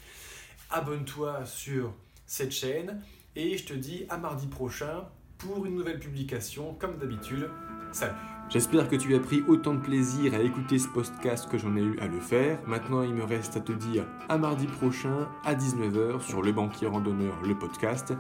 Abonne-toi 0.71 1.45
sur 1.47 1.95
cette 2.27 2.53
chaîne 2.53 3.03
et 3.37 3.57
je 3.57 3.65
te 3.65 3.73
dis 3.73 4.07
à 4.09 4.19
mardi 4.19 4.47
prochain 4.47 5.09
pour 5.39 5.65
une 5.67 5.75
nouvelle 5.75 5.99
publication, 5.99 6.75
comme 6.75 6.99
d'habitude. 6.99 7.49
Salut 7.93 8.30
J'espère 8.51 8.89
que 8.89 8.97
tu 8.97 9.15
as 9.15 9.21
pris 9.21 9.45
autant 9.47 9.75
de 9.75 9.79
plaisir 9.79 10.35
à 10.35 10.41
écouter 10.41 10.81
ce 10.81 10.89
podcast 10.89 11.49
que 11.49 11.57
j'en 11.57 11.77
ai 11.77 11.83
eu 11.83 11.97
à 12.01 12.09
le 12.09 12.19
faire. 12.19 12.59
Maintenant, 12.67 13.03
il 13.03 13.15
me 13.15 13.23
reste 13.23 13.57
à 13.57 13.61
te 13.61 13.71
dire 13.71 14.05
à 14.29 14.39
mardi 14.39 14.67
prochain 14.67 15.29
à 15.45 15.55
19h 15.55 16.21
sur 16.21 16.43
Le 16.43 16.51
Banquier 16.51 16.89
Randonneur, 16.89 17.41
le 17.47 17.57
podcast. 17.57 18.13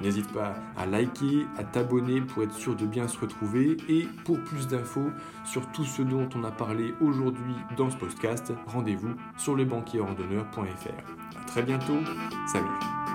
N'hésite 0.00 0.32
pas 0.32 0.54
à 0.78 0.86
liker, 0.86 1.46
à 1.58 1.64
t'abonner 1.64 2.22
pour 2.22 2.42
être 2.42 2.54
sûr 2.54 2.74
de 2.74 2.86
bien 2.86 3.08
se 3.08 3.18
retrouver. 3.18 3.76
Et 3.90 4.08
pour 4.24 4.40
plus 4.40 4.66
d'infos 4.66 5.10
sur 5.44 5.70
tout 5.72 5.84
ce 5.84 6.00
dont 6.00 6.30
on 6.34 6.44
a 6.44 6.50
parlé 6.50 6.94
aujourd'hui 7.02 7.54
dans 7.76 7.90
ce 7.90 7.96
podcast, 7.98 8.54
rendez-vous 8.66 9.14
sur 9.36 9.54
lebanquierrandonneur.fr. 9.54 11.38
A 11.38 11.44
très 11.44 11.62
bientôt, 11.62 11.98
salut 12.50 13.13